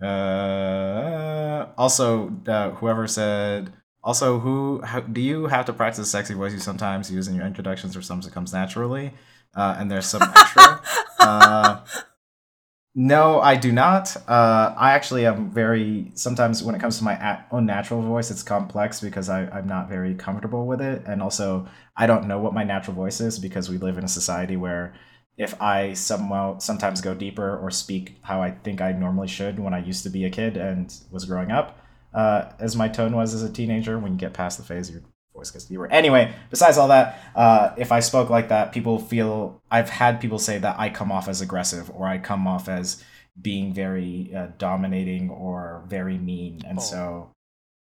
[0.00, 3.72] uh, also uh, whoever said,
[4.04, 7.46] also who how, do you have to practice sexy voice you sometimes use in your
[7.46, 9.12] introductions, or sometimes it comes naturally?
[9.54, 10.80] Uh, and there's some extra.
[11.18, 11.80] uh,
[12.94, 14.16] no, I do not.
[14.28, 16.12] Uh, I actually am very.
[16.14, 19.88] Sometimes when it comes to my own natural voice, it's complex because I, I'm not
[19.88, 21.66] very comfortable with it, and also
[21.96, 24.94] I don't know what my natural voice is because we live in a society where
[25.38, 29.72] if I somehow sometimes go deeper or speak how I think I normally should when
[29.72, 31.78] I used to be a kid and was growing up,
[32.12, 35.02] uh, as my tone was as a teenager, when you get past the phase, your
[35.34, 35.86] voice gets deeper.
[35.90, 40.38] Anyway, besides all that, uh, if I spoke like that, people feel I've had people
[40.38, 43.02] say that I come off as aggressive or I come off as
[43.40, 46.82] being very uh, dominating or very mean, and Oh.
[46.82, 47.30] so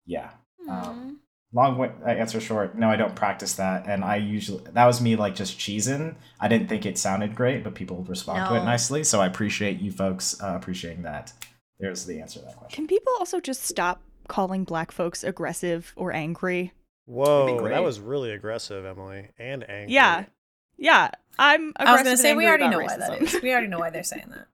[0.07, 0.31] yeah
[0.69, 1.19] Um,
[1.53, 3.87] long way uh, answer short no i don't practice that.
[3.89, 6.15] And i usually that was me like just cheesing.
[6.39, 9.03] I didn't think it sounded great but people respond to it nicely.
[9.05, 11.33] So i appreciate you folks uh, appreciating that.
[11.81, 12.77] There's the answer to that question.
[12.77, 16.73] Can people also just stop calling black folks aggressive or angry?
[17.11, 19.93] Whoa, that was really aggressive, Emily, and angry.
[19.95, 20.25] Yeah.
[20.79, 21.11] Yeah.
[21.39, 23.23] I'm aggressive I was gonna say we already about know why that racism.
[23.35, 23.43] is.
[23.43, 24.47] We already know why they're saying that.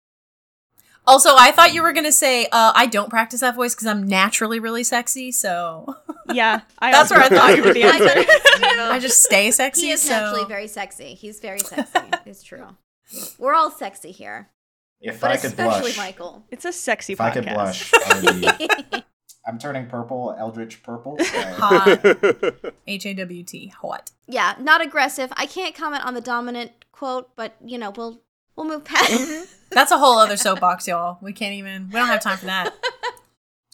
[1.07, 4.07] Also, I thought you were gonna say uh, I don't practice that voice because I'm
[4.09, 5.33] naturally really sexy.
[5.33, 5.95] So
[6.33, 8.09] Yeah, I That's also where I thought you were the I answer.
[8.09, 8.83] think it's true.
[8.83, 9.83] I just stay sexy.
[9.87, 11.15] he is so naturally very sexy.
[11.15, 11.99] He's very sexy.
[12.25, 12.67] it's true.
[13.39, 14.49] We're all sexy here,
[15.01, 16.45] If but I could especially blush, Michael.
[16.51, 17.35] It's a sexy if I podcast.
[17.35, 19.05] could blush, I would be.
[19.47, 21.19] I'm turning purple, eldritch purple.
[21.25, 21.43] So.
[21.55, 22.75] hot.
[22.87, 23.69] H A W T.
[23.81, 24.11] Hot.
[24.27, 25.33] yeah, not aggressive.
[25.37, 28.21] I can't comment on the dominant quote, but you know, we'll
[28.57, 29.11] we'll move past.
[29.13, 29.45] Mm-hmm.
[29.71, 31.19] That's a whole other soapbox, y'all.
[31.21, 31.87] We can't even.
[31.89, 32.75] We don't have time for that.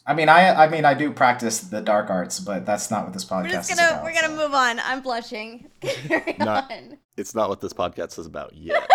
[0.06, 3.12] I mean, I I mean, I do practice the dark arts, but that's not what
[3.12, 4.04] this podcast we're just is gonna about.
[4.04, 4.36] we're gonna so.
[4.36, 4.80] move on.
[4.80, 5.70] I'm blushing.
[5.80, 6.98] Carry Not- on.
[7.16, 8.88] it's not what this podcast is about yet.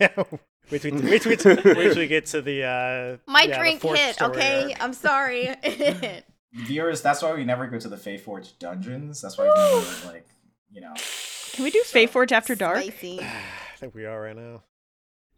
[0.00, 0.24] yeah.
[0.70, 3.80] Wait, till we- wait, till we- wait, we get to the uh, My yeah, drink
[3.80, 4.20] fourth hit.
[4.22, 4.82] Okay, arc.
[4.82, 5.48] I'm sorry.
[5.62, 6.24] It.
[6.52, 9.20] Viewers, that's why we never go to the Feyforge dungeons.
[9.22, 10.26] That's why we never like,
[10.70, 10.94] you know.
[11.52, 12.82] Can we do Feyforge After Dark?
[12.82, 13.20] Spicy.
[13.22, 14.62] I think we are right now.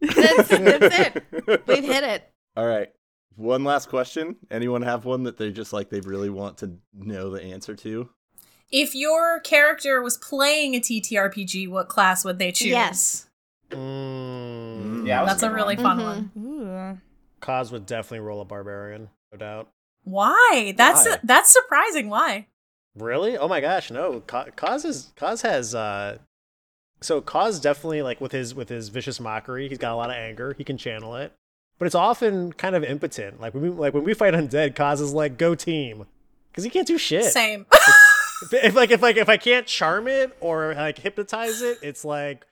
[0.01, 1.25] That's, that's it.
[1.67, 2.31] We've hit it.
[2.57, 2.89] All right.
[3.37, 4.37] One last question.
[4.51, 8.09] Anyone have one that they just like they really want to know the answer to?
[8.71, 12.69] If your character was playing a TTRPG, what class would they choose?
[12.69, 13.29] Yes.
[13.73, 15.85] Mm, Yeah, That's a really one.
[15.85, 16.05] fun Mhm.
[16.05, 16.31] one.
[16.45, 17.01] Ooh.
[17.41, 19.69] Kaz would definitely roll a barbarian, no doubt.
[20.05, 20.75] Why?
[20.77, 21.19] That's Why?
[21.23, 22.09] that's surprising.
[22.09, 22.47] Why?
[22.97, 23.37] Really?
[23.37, 24.21] Oh my gosh, no.
[24.21, 26.19] Kaz is Kaz has uh
[27.01, 30.17] so Kaz definitely like with his with his vicious mockery, he's got a lot of
[30.17, 30.55] anger.
[30.57, 31.33] He can channel it.
[31.79, 33.41] But it's often kind of impotent.
[33.41, 36.07] Like when we like when we fight undead, Kaz is like go team.
[36.55, 37.25] Cuz he can't do shit.
[37.25, 37.67] Same.
[38.45, 42.05] If, if like if like if I can't charm it or like hypnotize it, it's
[42.05, 42.45] like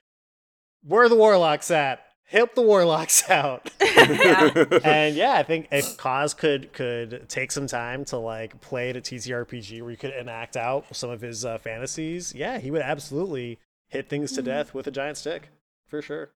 [0.82, 2.00] where are the warlocks at?
[2.24, 3.70] Help the warlocks out.
[3.80, 8.96] and yeah, I think if Kaz could could take some time to like play at
[8.96, 12.82] a TTRPG where you could enact out some of his uh, fantasies, yeah, he would
[12.82, 13.58] absolutely
[13.88, 15.48] hit things to death with a giant stick
[15.88, 16.30] for sure.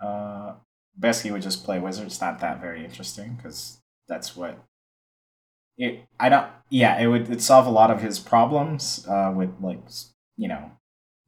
[0.00, 0.54] Uh,
[0.98, 2.06] Besky would just play wizard.
[2.06, 4.58] It's not that very interesting because that's what.
[5.76, 6.46] It, I don't.
[6.70, 7.22] Yeah, it would.
[7.22, 9.80] It'd solve a lot of his problems uh, with like
[10.36, 10.70] you know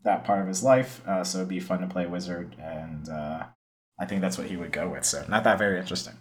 [0.04, 1.06] that part of his life.
[1.06, 3.44] Uh, so it'd be fun to play wizard, and uh,
[3.98, 5.04] I think that's what he would go with.
[5.04, 6.14] So not that very interesting.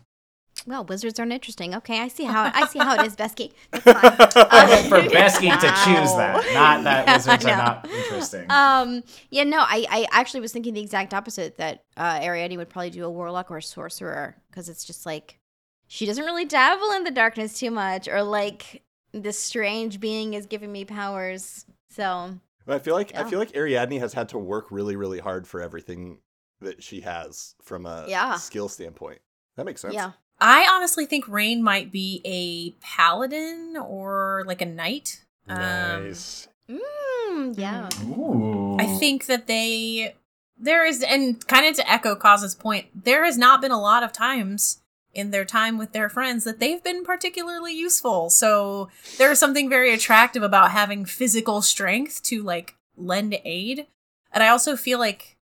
[0.65, 1.75] Well, wizards aren't interesting.
[1.75, 3.51] Okay, I see how I see how it is, Besky.
[3.71, 3.95] That's fine.
[4.03, 8.45] Uh, for Besky to choose that, not that Yeah, wizards are not interesting.
[8.49, 12.69] Um, yeah, no, I, I actually was thinking the exact opposite that uh, Ariadne would
[12.69, 15.39] probably do a warlock or a sorcerer because it's just like
[15.88, 20.47] she doesn't really dabble in the darkness too much, or like this strange being is
[20.47, 21.65] giving me powers.
[21.89, 25.20] So But I feel like I feel like Ariadne has had to work really, really
[25.20, 26.20] hard for everything
[26.61, 28.36] that she has from a Yeah.
[28.36, 29.20] skill standpoint.
[29.55, 29.93] That makes sense.
[29.95, 35.24] yeah, I honestly think Rain might be a paladin or like a knight.
[35.47, 36.47] Um, Nice.
[36.70, 37.89] mm, yeah.
[38.05, 38.76] Ooh.
[38.80, 40.13] I think that they
[40.59, 44.03] there is and kind of to echo Kaz's point, there has not been a lot
[44.03, 44.82] of times
[45.18, 48.30] in their time with their friends that they've been particularly useful.
[48.30, 53.88] So there is something very attractive about having physical strength to like lend aid.
[54.32, 55.38] And I also feel like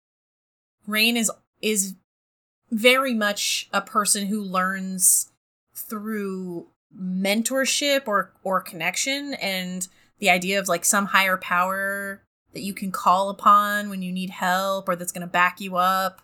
[0.85, 1.95] Rain is is
[2.71, 5.31] very much a person who learns
[5.75, 9.87] through mentorship or or connection and
[10.19, 12.21] the idea of like some higher power
[12.53, 15.77] that you can call upon when you need help or that's going to back you
[15.77, 16.21] up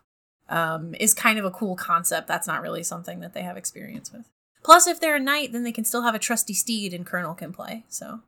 [0.50, 2.28] um, is kind of a cool concept.
[2.28, 4.28] That's not really something that they have experience with.
[4.64, 7.34] Plus, if they're a knight, then they can still have a trusty steed and Colonel
[7.34, 7.86] can play.
[7.90, 8.22] So,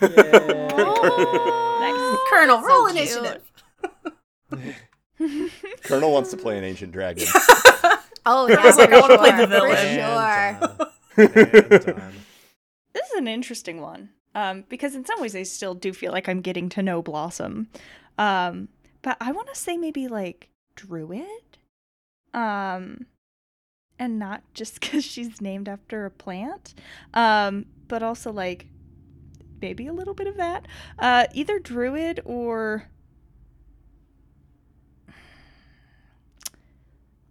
[0.00, 2.98] Oh, Colonel, so roll cute.
[2.98, 3.42] initiative.
[5.84, 7.26] Colonel wants to play an ancient dragon.
[8.26, 9.70] Oh yeah, like, I wanna play the villain.
[9.70, 10.70] For And sure.
[11.18, 11.34] And
[11.98, 12.14] done.
[12.94, 16.26] This is an interesting one um, because in some ways I still do feel like
[16.26, 17.68] I'm getting to know Blossom,
[18.16, 18.68] um,
[19.02, 21.58] but I want to say maybe like Druid,
[22.32, 23.06] um,
[23.98, 26.74] and not just because she's named after a plant,
[27.14, 28.66] um, but also like
[29.60, 30.66] maybe a little bit of that.
[30.98, 32.88] Uh, either Druid or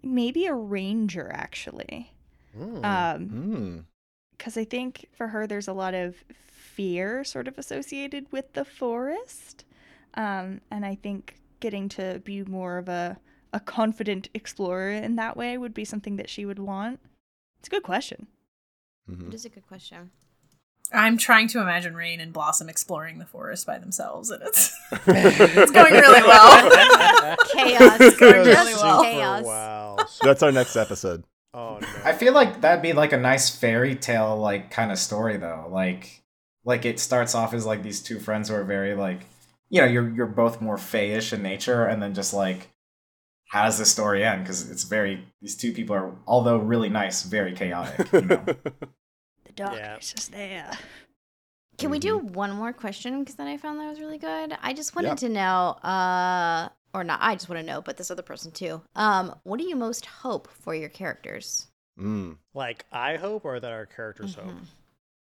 [0.02, 2.12] maybe a Ranger actually.
[2.58, 2.86] Mm.
[2.86, 3.86] Um, Mm.
[4.38, 8.66] because I think for her there's a lot of fear sort of associated with the
[8.66, 9.66] forest,
[10.16, 13.18] um, and I think getting to be more of a
[13.54, 17.00] a confident explorer in that way would be something that she would want.
[17.60, 18.28] It's a good question.
[19.10, 19.28] Mhm.
[19.30, 20.12] It is a good question.
[20.92, 25.72] I'm trying to imagine Rain and Blossom exploring the forest by themselves, and it's it's
[25.72, 26.70] going really well.
[27.52, 27.98] Chaos.
[28.02, 29.04] It's going really well.
[29.04, 29.44] chaos.
[29.44, 29.98] Wow.
[30.22, 31.24] That's our next episode.
[31.54, 31.88] Oh no.
[32.04, 35.68] I feel like that'd be like a nice fairy tale like kind of story though.
[35.70, 36.22] Like
[36.66, 39.22] like it starts off as like these two friends who are very like
[39.70, 42.70] you know, you're you're both more fayish in nature and then just like
[43.54, 44.42] how does this story end?
[44.44, 48.12] Because it's very these two people are, although really nice, very chaotic.
[48.12, 48.44] You know?
[49.46, 50.72] The darkness is just there.
[51.78, 53.20] Can we do one more question?
[53.20, 54.58] Because then I found that was really good.
[54.60, 55.28] I just wanted Yeah.
[55.28, 57.20] to know, uh, or not.
[57.22, 58.82] I just want to know, but this other person too.
[58.96, 61.68] Um, what do you most hope for your characters?
[62.00, 62.38] Mm.
[62.56, 64.46] Like I hope, or that our characters hope.
[64.46, 64.66] Mhm.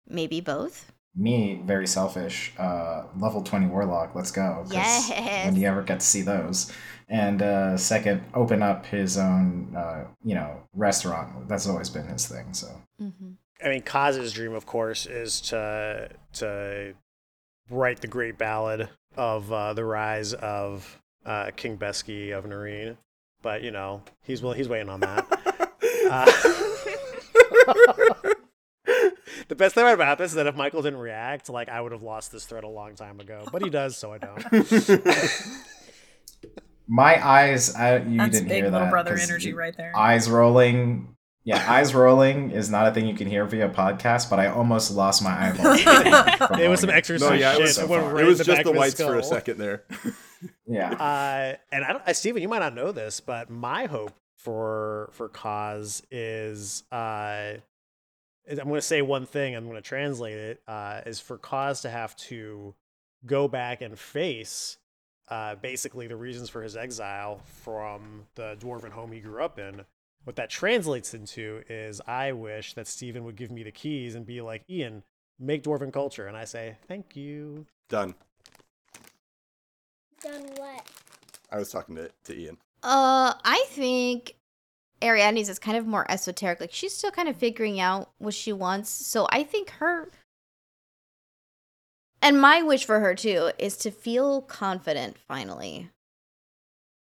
[0.09, 0.91] Maybe both.
[1.17, 2.53] Me, very selfish.
[2.59, 4.15] Uh, level twenty warlock.
[4.15, 5.11] Let's go Yes.
[5.45, 6.73] When do you ever get to see those?
[7.09, 11.49] And uh, second, open up his own, uh, you know, restaurant.
[11.49, 12.53] That's always been his thing.
[12.53, 12.69] So
[13.01, 13.33] Mm-hmm.
[13.65, 16.95] I mean, Kaz's dream, of course, is to to
[17.71, 22.97] write the great ballad of uh, the rise of uh, King Besky of Nareen.
[23.43, 25.27] But you know, he's well, he's waiting on that.
[29.49, 32.03] The best thing about this is that if Michael didn't react, like I would have
[32.03, 33.47] lost this thread a long time ago.
[33.53, 34.45] But he does, so I don't.
[36.89, 38.91] my eyes, I, you That's didn't big hear little that.
[38.91, 39.93] brother 'cause energy the right there.
[39.97, 41.13] Eyes rolling.
[41.45, 44.91] Yeah, eyes rolling is not a thing you can hear via podcast, but I almost
[44.91, 45.77] lost my eyeball.
[46.49, 47.63] from It was some rolling exorcist No, yeah, it shit.
[47.63, 48.15] was so that went far.
[48.15, 49.39] right it was in the just back the of his whites for a skull.
[49.39, 49.85] second there.
[50.69, 50.91] Yeah.
[50.93, 55.09] Uh, and I don't, uh, Steven, you might not know this, but my hope for
[55.13, 57.61] for Kaz is uh, is-
[58.49, 59.57] I'm going to say one thing.
[59.57, 60.63] I'm going to translate it.
[60.69, 62.75] Uh, is for Kaz to have to
[63.25, 64.79] go back and face
[65.29, 69.83] uh, basically the reasons for his exile from the dwarven home he grew up in.
[70.25, 74.27] What that translates into is I wish that Steven would give me the keys and
[74.27, 75.03] be like, Ian,
[75.39, 76.27] make dwarven culture.
[76.27, 77.67] And I say, thank you.
[77.89, 78.15] Done.
[80.23, 80.89] Done what?
[81.51, 82.59] I was talking to, to Ian.
[82.83, 84.35] Uh, I think
[85.03, 86.61] Ariadne's is kind of more esoteric.
[86.61, 88.91] Like she's still kind of figuring out what she wants.
[88.91, 90.11] So I think her
[92.23, 95.91] and my wish for her too is to feel confident finally.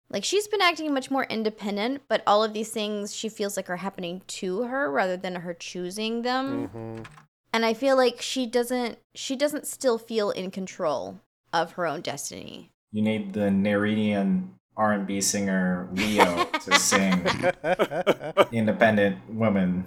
[0.09, 3.69] Like she's been acting much more independent, but all of these things she feels like
[3.69, 6.67] are happening to her rather than her choosing them.
[6.67, 7.01] hmm
[7.53, 11.19] And I feel like she doesn't she doesn't still feel in control
[11.53, 12.71] of her own destiny.
[12.91, 17.25] You need the Narenian R&B singer Leo to sing
[18.51, 19.83] independent woman.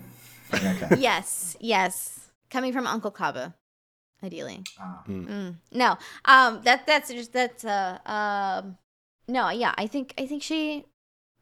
[0.52, 0.96] Okay.
[0.98, 2.30] yes, yes.
[2.50, 3.54] Coming from Uncle Kaba,
[4.22, 4.64] ideally.
[4.78, 5.02] Ah.
[5.08, 5.54] Mm.
[5.72, 8.76] No, um, that that's just that's uh um,
[9.28, 9.72] no, yeah.
[9.78, 10.86] I think I think she,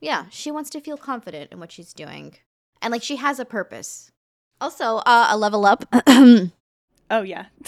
[0.01, 2.34] yeah, she wants to feel confident in what she's doing,
[2.82, 4.12] and like she has a purpose.
[4.61, 5.84] Also, uh, a level up.
[7.11, 7.46] Oh yeah.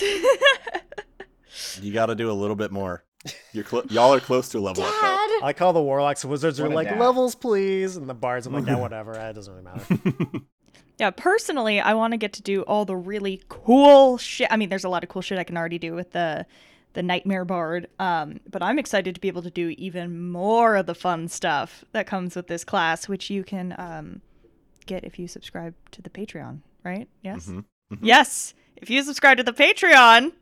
[1.81, 3.05] You got to do a little bit more.
[3.53, 4.95] You're clo- y'all are close to a level up.
[5.01, 5.41] though.
[5.47, 6.99] I call the warlocks and wizards are What a like dad.
[7.01, 8.47] levels, please, and the bards.
[8.47, 9.13] I'm like, yeah, whatever.
[9.13, 10.39] It doesn't really matter.
[10.99, 14.49] Yeah, personally, I want to get to do all the really cool shit.
[14.51, 16.45] I mean, there's a lot of cool shit I can already do with the
[16.93, 20.85] the Nightmare Bard, um, but I'm excited to be able to do even more of
[20.85, 24.21] the fun stuff that comes with this class, which you can um,
[24.85, 27.09] get if you subscribe to the Patreon, right?
[27.23, 27.47] Yes.
[27.47, 27.65] Mhm,
[27.95, 27.99] mhm.
[28.03, 28.53] Yes.
[28.77, 30.33] If you subscribe to the Patreon,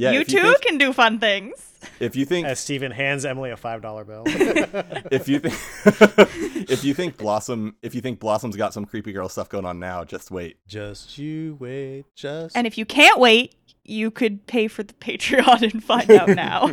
[0.00, 1.74] Yeah, you if too you think, can do fun things.
[2.00, 4.22] if you think As Steven hands Emily a five dollar bill.
[4.26, 5.54] if you think
[6.70, 9.78] if you think Blossom if you think Blossom's got some creepy girl stuff going on
[9.78, 10.56] now, just wait.
[10.66, 15.70] just you wait, just And if you can't wait, you could pay for the Patreon
[15.70, 16.72] and find out now.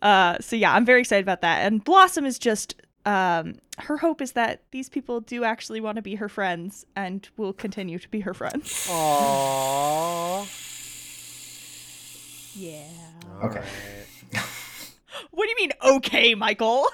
[0.00, 1.66] uh, so yeah, I'm very excited about that.
[1.66, 6.02] And Blossom is just um, her hope is that these people do actually want to
[6.02, 8.86] be her friends and will continue to be her friends.
[8.88, 10.69] Aww.
[12.54, 12.84] Yeah.
[13.44, 13.64] Okay.
[15.32, 16.86] What do you mean, okay, Michael?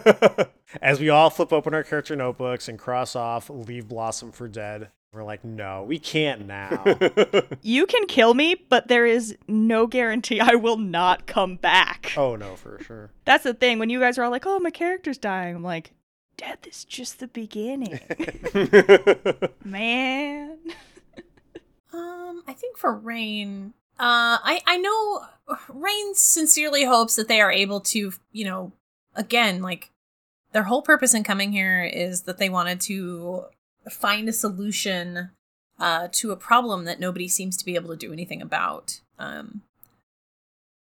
[0.82, 4.90] As we all flip open our character notebooks and cross off "Leave Blossom for Dead,"
[5.12, 6.84] we're like, no, we can't now.
[7.62, 12.12] You can kill me, but there is no guarantee I will not come back.
[12.16, 13.10] oh no, for sure.
[13.24, 13.78] That's the thing.
[13.78, 15.92] When you guys are all like, "Oh, my character's dying," I'm like,
[16.36, 17.98] "Death is just the beginning,
[19.64, 20.58] man."
[21.92, 25.26] Um, I think for Rain, uh, I I know
[25.68, 28.72] Rain sincerely hopes that they are able to, you know,
[29.14, 29.90] again, like
[30.52, 33.44] their whole purpose in coming here is that they wanted to
[33.90, 35.30] find a solution
[35.78, 39.00] uh, to a problem that nobody seems to be able to do anything about.
[39.18, 39.62] Um,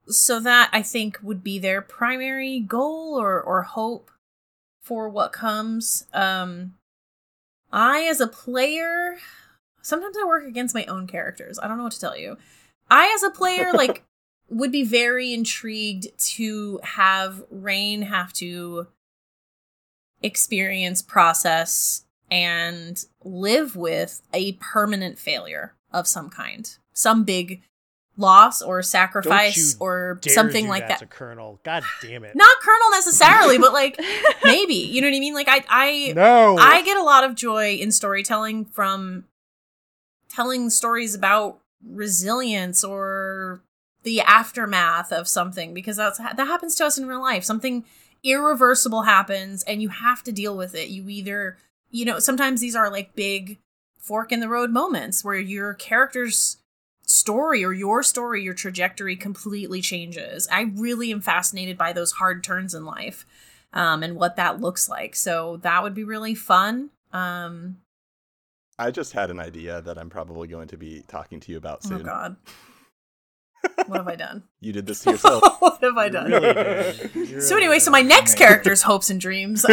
[0.06, 4.10] so that I think would be their primary goal or or hope
[4.82, 6.06] for what comes.
[6.12, 6.74] Um,
[7.72, 9.16] I, as a player,
[9.82, 11.58] sometimes I work against my own characters.
[11.58, 12.36] I don't know what to tell you.
[12.90, 14.04] I, as a player, like
[14.48, 18.86] would be very intrigued to have Rain have to
[20.22, 26.76] experience, process, and live with a permanent failure of some kind.
[26.92, 27.62] Some big
[28.16, 30.98] loss or sacrifice or something like that that.
[31.00, 31.60] to Colonel.
[31.64, 32.36] God damn it.
[32.36, 34.00] Not Colonel necessarily, but like
[34.44, 34.74] maybe.
[34.74, 35.34] You know what I mean?
[35.34, 36.56] Like I I no.
[36.56, 39.24] I get a lot of joy in storytelling from
[40.28, 43.62] telling stories about resilience or
[44.02, 47.44] the aftermath of something because that's that happens to us in real life.
[47.44, 47.84] Something
[48.22, 50.88] irreversible happens and you have to deal with it.
[50.88, 51.58] You either,
[51.90, 53.58] you know, sometimes these are like big
[53.98, 56.58] fork in the road moments where your character's
[57.06, 60.48] story or your story, your trajectory completely changes.
[60.50, 63.26] I really am fascinated by those hard turns in life
[63.72, 65.14] um, and what that looks like.
[65.14, 66.90] So that would be really fun.
[67.12, 67.78] Um,
[68.78, 71.82] I just had an idea that I'm probably going to be talking to you about
[71.84, 72.02] soon.
[72.02, 72.04] oh.
[72.04, 72.36] God,
[73.86, 74.42] what have I done?
[74.60, 75.42] You did this to yourself.
[75.60, 76.30] what have I done?
[76.32, 78.38] Really So anyway, so my next Amazing.
[78.46, 79.64] character's hopes and dreams.
[79.64, 79.70] Uh,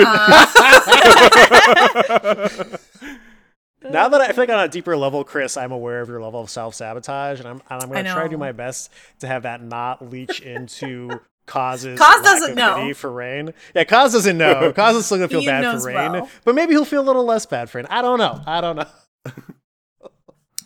[3.83, 6.39] Now that I feel like on a deeper level, Chris, I'm aware of your level
[6.41, 8.91] of self sabotage, and I'm and I'm going to try to do my best
[9.21, 11.99] to have that not leach into causes.
[11.99, 12.93] Kaz lack doesn't know.
[12.93, 13.53] for Rain.
[13.75, 14.71] Yeah, Kaz doesn't know.
[14.75, 16.29] Kaz is still gonna feel Ian bad for Rain, well.
[16.45, 17.87] but maybe he'll feel a little less bad for Rain.
[17.89, 18.41] I don't know.
[18.45, 18.85] I don't know.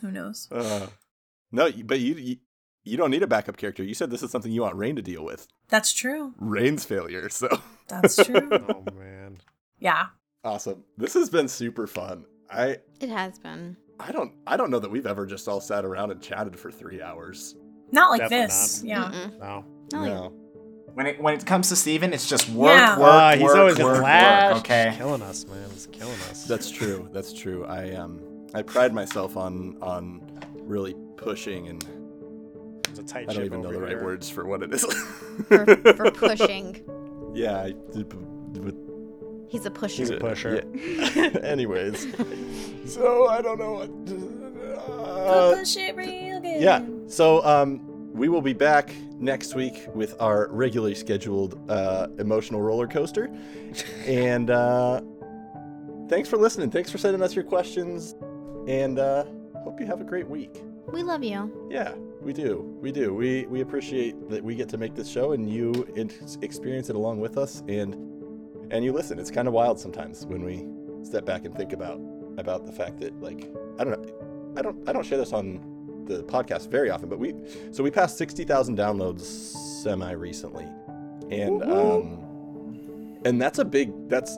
[0.01, 0.47] who knows?
[0.51, 0.87] Uh,
[1.51, 2.37] no, but you, you
[2.83, 3.83] you don't need a backup character.
[3.83, 5.47] You said this is something you want Rain to deal with.
[5.69, 6.33] That's true.
[6.37, 7.29] Rain's failure.
[7.29, 7.47] So
[7.87, 8.49] That's true.
[8.69, 9.39] Oh man.
[9.79, 10.07] yeah.
[10.43, 10.83] awesome.
[10.97, 12.25] This has been super fun.
[12.51, 13.75] I It has been.
[13.99, 16.69] I don't I don't know that we've ever just all sat around and chatted for
[16.71, 17.55] three hours.
[17.91, 18.81] Not like Definitely this.
[18.83, 19.05] Yeah.
[19.05, 19.39] Mm-mm.
[19.39, 19.65] No.
[19.91, 20.33] Not like- No.
[20.95, 22.97] When it when it comes to Steven, it's just work, Yeah.
[22.97, 24.57] work, Ah, he's work, always work, gonna work, flash.
[24.59, 24.93] Okay.
[24.97, 25.69] Killing us, man.
[25.73, 26.45] He's killing us.
[26.45, 27.09] That's true.
[27.11, 27.65] That's true.
[27.65, 28.21] I um
[28.53, 30.21] I pride myself on on
[30.61, 31.85] really pushing and
[32.89, 34.03] It's a tight I don't even know the right here.
[34.03, 34.83] words for what it is.
[35.49, 35.65] For,
[35.95, 36.81] for pushing.
[37.33, 38.75] yeah, I, with
[39.49, 39.97] He's a pusher.
[39.97, 40.63] He's a pusher.
[40.73, 41.23] Yeah.
[41.43, 42.07] Anyways,
[42.85, 43.89] so I don't know what.
[44.89, 46.61] Uh, Push it real good.
[46.61, 46.85] yeah.
[47.07, 47.81] So um,
[48.13, 53.29] we will be back next week with our regularly scheduled uh, emotional roller coaster,
[54.05, 55.01] and uh,
[56.09, 56.71] thanks for listening.
[56.71, 58.15] Thanks for sending us your questions,
[58.67, 59.25] and uh,
[59.63, 60.61] hope you have a great week.
[60.87, 61.67] We love you.
[61.69, 62.77] Yeah, we do.
[62.81, 63.13] We do.
[63.13, 65.71] We we appreciate that we get to make this show and you
[66.41, 67.95] experience it along with us and
[68.71, 69.19] and you listen.
[69.19, 70.65] It's kind of wild sometimes when we
[71.03, 71.99] step back and think about
[72.37, 73.49] about the fact that like
[73.79, 75.59] I don't know I don't I don't share this on
[76.05, 77.33] the podcast very often, but we
[77.71, 80.67] so we passed 60,000 downloads semi recently.
[81.29, 84.37] And um and that's a big that's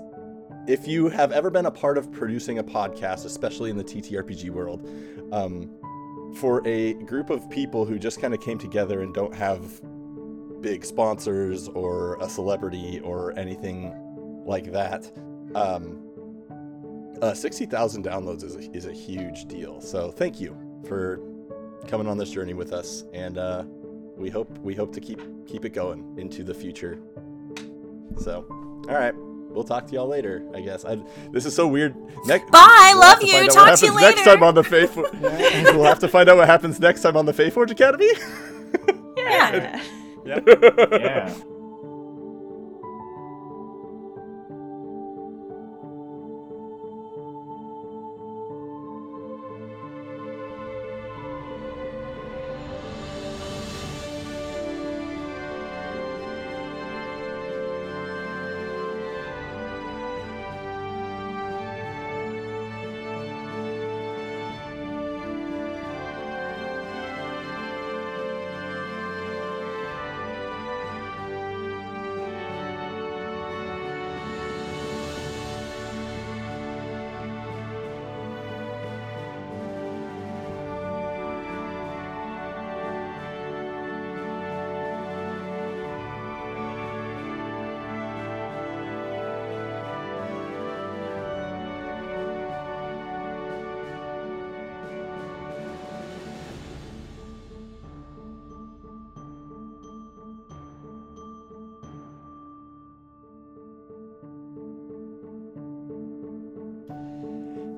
[0.67, 4.49] if you have ever been a part of producing a podcast, especially in the TTRPG
[4.49, 4.87] world,
[5.31, 5.71] um,
[6.35, 9.81] for a group of people who just kind of came together and don't have
[10.61, 13.93] big sponsors or a celebrity or anything
[14.45, 15.09] like that,
[15.55, 16.03] um,
[17.21, 19.79] uh, 60,000 downloads is a, is a huge deal.
[19.79, 20.55] So thank you
[20.85, 21.19] for
[21.87, 23.63] coming on this journey with us, and uh,
[24.15, 26.99] we hope we hope to keep keep it going into the future.
[28.19, 28.45] So,
[28.89, 29.13] all right.
[29.49, 30.85] We'll talk to y'all later, I guess.
[30.85, 31.01] I,
[31.31, 31.95] this is so weird.
[32.25, 34.95] Next, Bye, we'll love you, talk to you happens Next time on the Faith,
[35.75, 38.07] we'll have to find out what happens next time on the Feyforge Academy.
[39.17, 39.81] yeah.
[40.25, 40.39] Yeah.
[40.91, 41.33] Yeah.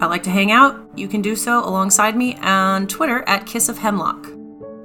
[0.00, 0.78] I like to hang out.
[0.96, 4.28] You can do so alongside me on Twitter at Kiss of Hemlock.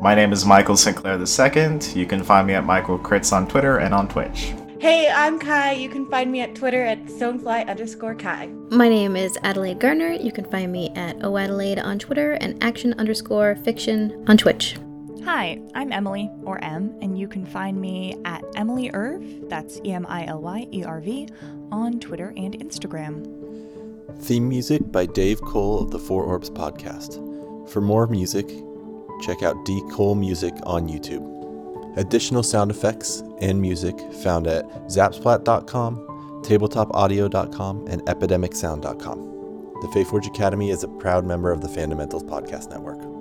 [0.01, 1.79] My name is Michael Sinclair II.
[1.93, 4.53] You can find me at Michael Crits on Twitter and on Twitch.
[4.79, 5.73] Hey, I'm Kai.
[5.73, 8.47] You can find me at Twitter at stonefly underscore Kai.
[8.71, 10.13] My name is Adelaide Garner.
[10.13, 14.77] You can find me at oadelaide on Twitter and action underscore fiction on Twitch.
[15.23, 19.91] Hi, I'm Emily, or M, and you can find me at Emily Erv, that's E
[19.93, 21.29] M I L Y E R V,
[21.71, 23.42] on Twitter and Instagram.
[24.21, 27.19] Theme music by Dave Cole of the Four Orbs podcast.
[27.69, 28.47] For more music,
[29.21, 31.29] check out D Cole Music on YouTube.
[31.97, 35.97] Additional sound effects and music found at zapsplat.com,
[36.43, 39.19] tabletopaudio.com, and epidemicsound.com.
[39.81, 43.12] The Feyforge Academy is a proud member of the Fundamentals Podcast Network.